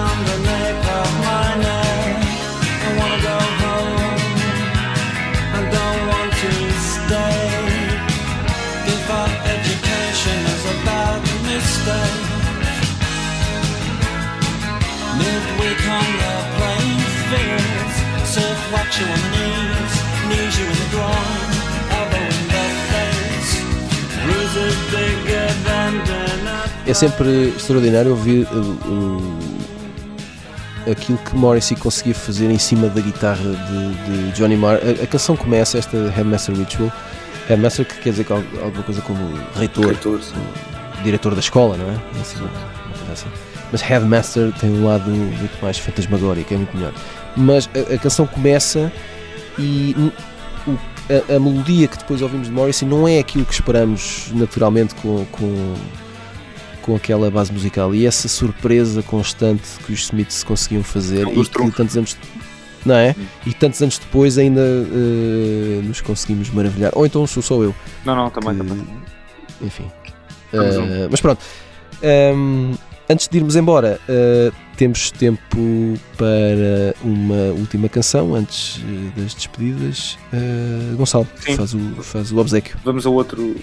É 26.87 26.93
sempre 26.93 27.49
extraordinário 27.57 28.11
ouvir 28.11 28.47
um, 28.53 29.39
aquilo 30.91 31.16
que 31.18 31.35
Morrissey 31.35 31.76
conseguia 31.76 32.14
fazer 32.14 32.51
em 32.51 32.59
cima 32.59 32.89
da 32.89 33.01
guitarra 33.01 33.43
de, 33.43 34.22
de 34.22 34.32
Johnny 34.32 34.57
Marr. 34.57 34.78
A, 34.85 35.03
a, 35.05 35.07
canção 35.07 35.35
começa, 35.35 35.78
esta 35.78 35.97
Headmaster 36.11 36.55
Ritual, 36.55 36.93
Headmaster 37.49 37.87
que 37.87 37.95
quer 38.01 38.11
dizer 38.11 38.24
que 38.24 38.32
alguma 38.32 38.82
coisa 38.82 39.01
como 39.01 39.18
reitor, 39.57 39.87
Reitor, 39.87 40.20
diretor 41.03 41.35
da 41.35 41.41
escola, 41.41 41.76
não 41.78 41.89
é? 41.89 41.95
Assim, 42.20 42.37
assim. 43.11 43.26
Mas 43.72 43.80
Headmaster 43.80 44.53
tem 44.61 44.70
um 44.70 44.85
lado 44.87 45.11
muito 45.11 45.62
mais 45.62 45.78
fantasmagórico, 45.78 46.53
é 46.53 46.57
muito 46.59 46.76
melhor. 46.76 46.93
Mas 47.35 47.68
a, 47.74 47.95
a 47.95 47.99
canção 47.99 48.26
começa 48.26 48.93
e 49.59 49.97
o- 50.66 50.78
a, 51.11 51.37
a 51.37 51.41
melodia 51.41 51.89
que 51.89 51.97
depois 51.97 52.20
ouvimos 52.20 52.49
de 52.49 52.53
Morrissey 52.53 52.87
não 52.87 53.09
é 53.09 53.18
aquilo 53.18 53.45
que 53.47 53.55
esperamos 53.55 54.28
naturalmente 54.35 54.95
com, 54.97 55.24
com, 55.32 55.74
com 56.85 56.95
aquela 56.95 57.30
base 57.30 57.51
musical 57.51 57.95
e 57.95 58.05
essa 58.07 58.28
surpresa 58.28 59.03
constante 59.03 59.62
que 59.87 59.93
os 59.93 60.01
Smiths 60.03 60.45
conseguiam 60.45 60.82
fazer 60.82 61.22
É 61.22 61.26
um 61.26 61.41
e 61.43 61.45
que 61.47 61.70
tantos 61.72 61.97
anos 61.97 62.16
não 62.85 62.95
é? 62.95 63.16
E 63.47 63.55
tantos 63.55 63.80
anos 63.80 63.97
depois 63.99 64.37
ainda 64.37 64.61
eh, 64.61 65.80
nos 65.82 66.03
conseguimos 66.03 66.51
maravilhar. 66.51 66.93
Ou 66.95 67.07
então 67.07 67.26
sou 67.26 67.43
só 67.43 67.62
eu. 67.62 67.74
Não, 68.05 68.14
não, 68.14 68.28
também, 68.28 68.53
que- 68.55 68.59
também. 68.66 68.87
Enfim. 69.62 69.91
Estamos 70.53 70.74
Eh, 70.91 71.09
mas 71.11 71.20
pronto. 71.22 71.41
Ehm, 72.03 72.74
antes 73.09 73.26
de 73.28 73.39
irmos 73.39 73.57
embora, 73.57 73.99
eh, 74.07 74.53
temos 74.76 75.11
tempo 75.11 75.57
para 76.18 76.95
uma 77.03 77.55
última 77.59 77.89
canção 77.89 78.35
antes 78.35 78.82
eh, 78.87 79.18
das 79.20 79.32
despedidas. 79.35 80.18
Eh, 80.30 80.95
Gonçalo, 80.97 81.26
Sim. 81.41 81.57
faz 81.57 81.72
o, 81.72 81.78
faz 82.03 82.30
o 82.32 82.37
obsequio. 82.39 82.76
Vamos 82.85 83.07
a 83.07 83.09
outro 83.09 83.57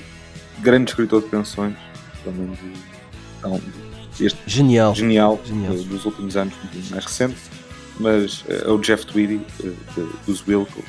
grande 0.63 0.89
escritor 0.89 1.21
de 1.21 1.27
canções, 1.29 1.75
também 2.25 2.47
de, 2.47 2.90
não, 3.43 3.61
este 4.19 4.37
Genial. 4.45 4.93
genial, 4.95 5.39
Genial. 5.43 5.73
dos 5.75 6.05
últimos 6.05 6.35
anos, 6.37 6.53
mais 6.89 7.05
recente, 7.05 7.37
mas 7.99 8.43
eh, 8.47 8.63
é 8.65 8.69
o 8.69 8.77
Jeff 8.79 9.05
Tweedy, 9.05 9.41
eh, 9.63 9.71
de- 9.95 10.09
dos 10.25 10.45
Wilco, 10.47 10.83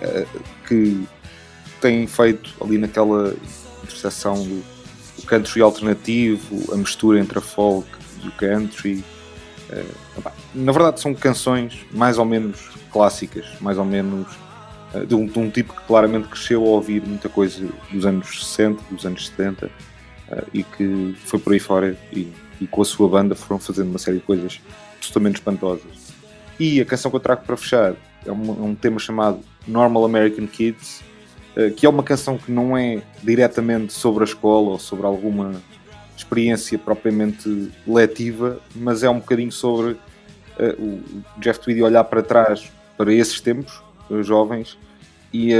eh, 0.00 0.26
que 0.66 1.02
tem 1.80 2.06
feito 2.06 2.50
ali 2.62 2.78
naquela 2.78 3.34
interseção 3.82 4.34
do, 4.34 4.62
do 5.16 5.22
country 5.26 5.60
alternativo, 5.62 6.72
a 6.72 6.76
mistura 6.76 7.18
entre 7.20 7.38
a 7.38 7.42
folk 7.42 7.88
e 8.22 8.28
o 8.28 8.32
country. 8.32 9.04
na 10.54 10.72
verdade, 10.72 11.00
são 11.00 11.14
canções 11.14 11.78
mais 11.92 12.18
ou 12.18 12.24
menos 12.24 12.58
clássicas, 12.92 13.46
mais 13.60 13.78
ou 13.78 13.84
menos 13.84 14.26
de 15.06 15.14
um, 15.14 15.24
de 15.26 15.38
um 15.38 15.48
tipo 15.48 15.72
que 15.72 15.82
claramente 15.86 16.26
cresceu 16.28 16.64
a 16.64 16.68
ouvir 16.68 17.00
muita 17.06 17.28
coisa 17.28 17.64
dos 17.92 18.04
anos 18.04 18.44
60, 18.48 18.82
dos 18.90 19.06
anos 19.06 19.28
70 19.28 19.66
eh, 19.66 19.70
e 20.52 20.62
que 20.62 21.14
foi 21.24 21.38
por 21.38 21.52
aí 21.52 21.58
fora 21.60 21.96
e, 22.12 22.32
e 22.60 22.66
com 22.66 22.82
a 22.82 22.84
sua 22.84 23.08
banda 23.08 23.34
foram 23.34 23.58
fazendo 23.58 23.90
uma 23.90 23.98
série 23.98 24.18
de 24.18 24.24
coisas 24.24 24.60
absolutamente 24.96 25.36
espantosas. 25.36 26.10
E 26.58 26.80
a 26.80 26.84
canção 26.84 27.10
que 27.10 27.16
eu 27.16 27.20
trago 27.20 27.42
para 27.44 27.56
fechar 27.56 27.94
é 28.26 28.30
um, 28.32 28.42
é 28.50 28.62
um 28.66 28.74
tema 28.74 28.98
chamado 28.98 29.40
Normal 29.66 30.04
American 30.04 30.46
Kids, 30.46 31.00
eh, 31.56 31.70
que 31.70 31.86
é 31.86 31.88
uma 31.88 32.02
canção 32.02 32.36
que 32.36 32.52
não 32.52 32.76
é 32.76 33.02
diretamente 33.22 33.92
sobre 33.94 34.22
a 34.22 34.26
escola 34.26 34.70
ou 34.72 34.78
sobre 34.78 35.06
alguma 35.06 35.52
experiência 36.16 36.78
propriamente 36.78 37.70
letiva, 37.86 38.60
mas 38.76 39.02
é 39.02 39.08
um 39.08 39.20
bocadinho 39.20 39.50
sobre 39.50 39.96
eh, 40.58 40.76
o 40.78 41.00
Jeff 41.38 41.58
Tweedy 41.60 41.82
olhar 41.82 42.04
para 42.04 42.22
trás 42.22 42.70
para 42.98 43.10
esses 43.12 43.40
tempos 43.40 43.80
eh, 44.10 44.22
jovens 44.22 44.76
e 45.32 45.52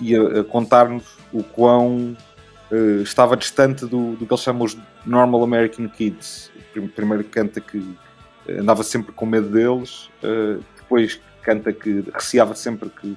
e 0.00 0.16
a- 0.16 0.40
a 0.40 0.44
contar-nos 0.44 1.04
o 1.32 1.42
quão 1.44 2.16
eh, 2.70 3.02
estava 3.02 3.36
distante 3.36 3.86
do, 3.86 4.12
do 4.16 4.26
que 4.26 4.32
ele 4.32 4.40
chama 4.40 4.64
os 4.64 4.76
Normal 5.06 5.42
American 5.42 5.88
Kids. 5.88 6.50
Prim- 6.72 6.88
Primeiro 6.88 7.24
canta 7.24 7.60
que 7.60 7.82
eh, 8.46 8.58
andava 8.58 8.82
sempre 8.82 9.12
com 9.12 9.26
medo 9.26 9.48
deles, 9.48 10.08
eh, 10.22 10.58
depois 10.76 11.20
canta 11.42 11.72
que 11.72 12.04
receava 12.14 12.54
sempre 12.54 12.90
que 12.90 13.16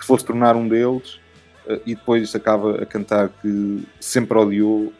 se 0.00 0.06
fosse 0.06 0.24
tornar 0.24 0.56
um 0.56 0.68
deles, 0.68 1.18
eh, 1.66 1.80
e 1.86 1.94
depois 1.94 2.34
acaba 2.34 2.82
a 2.82 2.86
cantar 2.86 3.28
que 3.42 3.84
sempre 4.00 4.36
odiou 4.38 4.92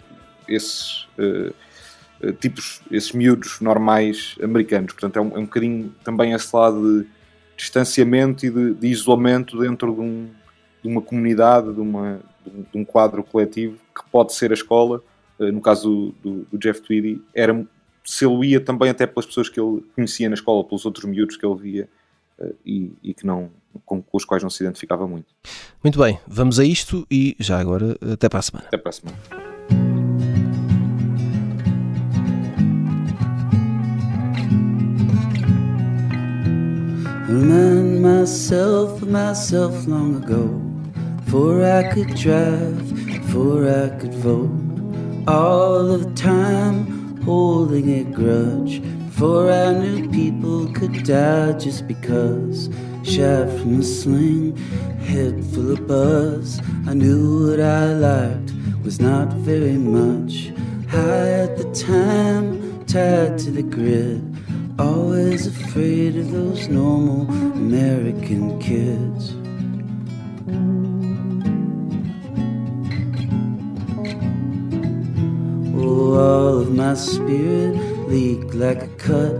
esses 0.48 1.06
tipos, 2.40 2.80
esses 2.90 3.12
miúdos 3.12 3.60
normais 3.60 4.34
americanos. 4.42 4.92
Portanto, 4.92 5.16
é 5.18 5.20
um, 5.22 5.36
é 5.36 5.38
um 5.38 5.44
bocadinho 5.44 5.94
também 6.02 6.32
esse 6.32 6.54
lado 6.54 7.02
de 7.02 7.08
distanciamento 7.56 8.44
e 8.46 8.50
de, 8.50 8.74
de 8.74 8.86
isolamento 8.88 9.58
dentro 9.58 9.92
de, 9.94 10.00
um- 10.00 10.28
de 10.82 10.88
uma 10.88 11.00
comunidade, 11.02 11.72
de, 11.72 11.80
uma- 11.80 12.20
de 12.48 12.78
um, 12.78 12.84
quadro 12.84 13.22
coletivo 13.22 13.76
que 13.94 14.08
pode 14.10 14.32
ser 14.34 14.50
a 14.50 14.54
escola. 14.54 15.02
Eh, 15.40 15.50
No 15.52 15.60
caso 15.60 16.14
do, 16.22 16.30
do- 16.32 16.46
do 16.52 16.58
Jeff 16.58 16.80
Tweedy, 16.82 17.22
era 17.34 17.66
se 18.04 18.24
ele 18.26 18.48
ia 18.48 18.60
também 18.60 18.88
até 18.90 19.06
pelas 19.06 19.26
pessoas 19.26 19.48
que 19.48 19.60
ele 19.60 19.84
conhecia 19.94 20.28
na 20.28 20.34
escola, 20.34 20.64
pelos 20.64 20.84
outros 20.86 21.04
miúdos 21.04 21.36
que 21.36 21.44
ele 21.46 21.56
via 21.60 21.88
eh, 22.40 22.54
e, 22.64 22.92
e 23.02 23.14
que 23.14 23.26
não, 23.26 23.50
com, 23.84 24.00
com 24.02 24.16
os 24.16 24.24
quais 24.24 24.42
não 24.42 24.50
se 24.50 24.62
identificava 24.62 25.06
muito. 25.06 25.26
Muito 25.84 25.98
bem, 25.98 26.18
vamos 26.26 26.58
a 26.58 26.64
isto 26.64 27.06
e 27.10 27.36
já 27.38 27.58
agora 27.60 27.96
até 28.12 28.28
para 28.28 28.38
a 28.40 28.42
semana. 28.42 28.66
Até 28.68 28.78
para 28.78 28.88
a 28.90 28.92
semana. 28.92 29.18
Remind 37.28 38.00
myself 38.02 39.02
of 39.02 39.08
myself 39.10 39.86
long 39.86 40.16
ago. 40.16 40.67
Before 41.28 41.62
I 41.62 41.92
could 41.92 42.14
drive, 42.14 42.88
before 43.04 43.68
I 43.68 43.90
could 43.98 44.14
vote. 44.14 44.48
All 45.28 45.92
of 45.92 46.02
the 46.02 46.14
time 46.14 47.20
holding 47.20 47.90
a 48.00 48.04
grudge. 48.04 48.80
Before 49.10 49.52
I 49.52 49.74
knew 49.74 50.08
people 50.08 50.72
could 50.72 51.04
die 51.04 51.52
just 51.58 51.86
because. 51.86 52.70
Shot 53.02 53.46
from 53.58 53.80
a 53.80 53.82
sling, 53.82 54.56
head 55.00 55.44
full 55.52 55.72
of 55.72 55.86
buzz. 55.86 56.62
I 56.86 56.94
knew 56.94 57.50
what 57.50 57.60
I 57.60 57.92
liked 57.92 58.54
was 58.82 58.98
not 58.98 59.28
very 59.34 59.76
much. 59.76 60.50
High 60.88 61.44
at 61.44 61.58
the 61.58 61.70
time, 61.74 62.86
tied 62.86 63.38
to 63.40 63.50
the 63.50 63.62
grid. 63.62 64.24
Always 64.78 65.46
afraid 65.46 66.16
of 66.16 66.30
those 66.30 66.68
normal 66.68 67.28
American 67.52 68.58
kids. 68.60 69.37
All 76.18 76.58
of 76.62 76.74
my 76.74 76.94
spirit 76.94 77.76
leaked 78.08 78.52
like 78.54 78.82
a 78.82 78.88
cut. 79.08 79.34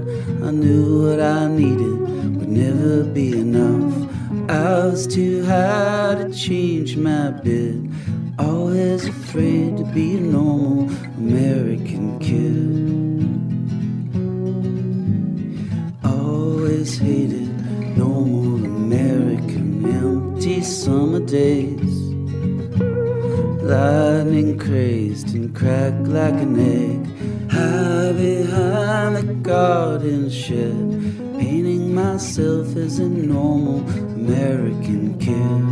I 0.47 0.51
knew 0.53 1.03
what 1.03 1.21
I 1.21 1.49
needed 1.49 1.99
would 2.39 2.49
never 2.49 3.03
be 3.03 3.39
enough. 3.41 3.95
I 4.49 4.87
was 4.87 5.07
too 5.07 5.45
high 5.45 6.15
to 6.21 6.33
change 6.33 6.97
my 6.97 7.31
bid. 7.31 7.91
Always 8.39 9.09
afraid 9.09 9.79
to 9.79 9.85
be 9.87 10.19
a 10.19 10.21
normal 10.21 10.89
American 11.17 12.19
kid. 12.21 12.69
Always 16.05 16.97
hated 16.99 17.51
normal 17.99 18.65
American 18.65 19.85
empty 19.85 20.61
summer 20.63 21.21
days. 21.21 21.98
Lightning 23.69 24.57
crazed 24.59 25.35
and 25.35 25.55
cracked 25.55 26.09
like 26.09 26.33
an 26.33 26.59
egg. 26.59 27.07
High 27.51 28.13
behind 28.13 29.17
the 29.17 29.35
garden 29.43 30.31
shed. 30.31 30.73
Painting 31.39 31.95
myself 31.95 32.75
as 32.77 32.99
a 32.99 33.07
normal 33.07 33.87
American 34.15 35.19
kid. 35.19 35.65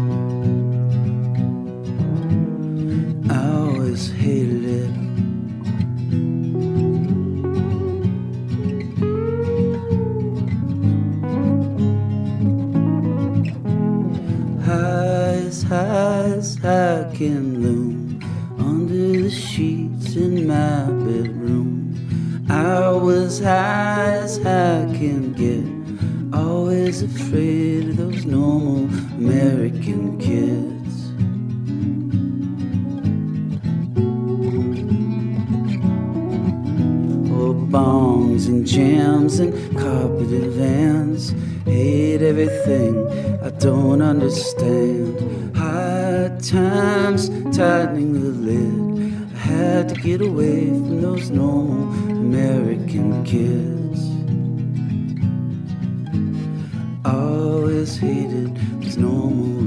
I 3.33 3.49
always 3.51 4.11
hated 4.11 4.65
it. 4.67 4.91
As 15.47 15.63
high 15.63 16.25
as 16.37 16.57
I 16.65 17.09
can 17.15 17.63
loom 17.63 18.21
under 18.59 19.23
the 19.23 19.31
sheets 19.31 20.17
in 20.17 20.49
my 20.49 20.87
bedroom. 21.07 21.95
I 22.51 22.91
was 22.91 23.39
high 23.39 24.19
as 24.25 24.41
I 24.41 24.87
can 24.99 25.33
get, 25.35 25.65
always 26.37 27.03
afraid 27.03 27.91
of 27.91 27.97
those 27.97 28.25
normal 28.25 28.87
American 29.19 30.19
kids. 30.19 30.73
Bongs 37.71 38.47
and 38.47 38.65
jams 38.65 39.41
and 39.41 39.53
carpeted 39.77 40.53
vans. 40.53 41.35
Hate 41.65 42.23
everything 42.23 42.95
I 43.43 43.51
don't 43.51 44.01
understand. 44.01 44.96
Times 46.43 47.31
tightening 47.57 48.13
the 48.13 48.31
lid. 48.31 49.33
I 49.35 49.39
had 49.39 49.89
to 49.89 49.95
get 49.95 50.21
away 50.21 50.67
from 50.67 51.01
those 51.01 51.31
normal 51.31 51.93
American 52.11 53.25
kids. 53.25 54.01
Always 57.05 57.97
hated 57.97 58.55
those 58.81 58.97
normal 58.97 59.66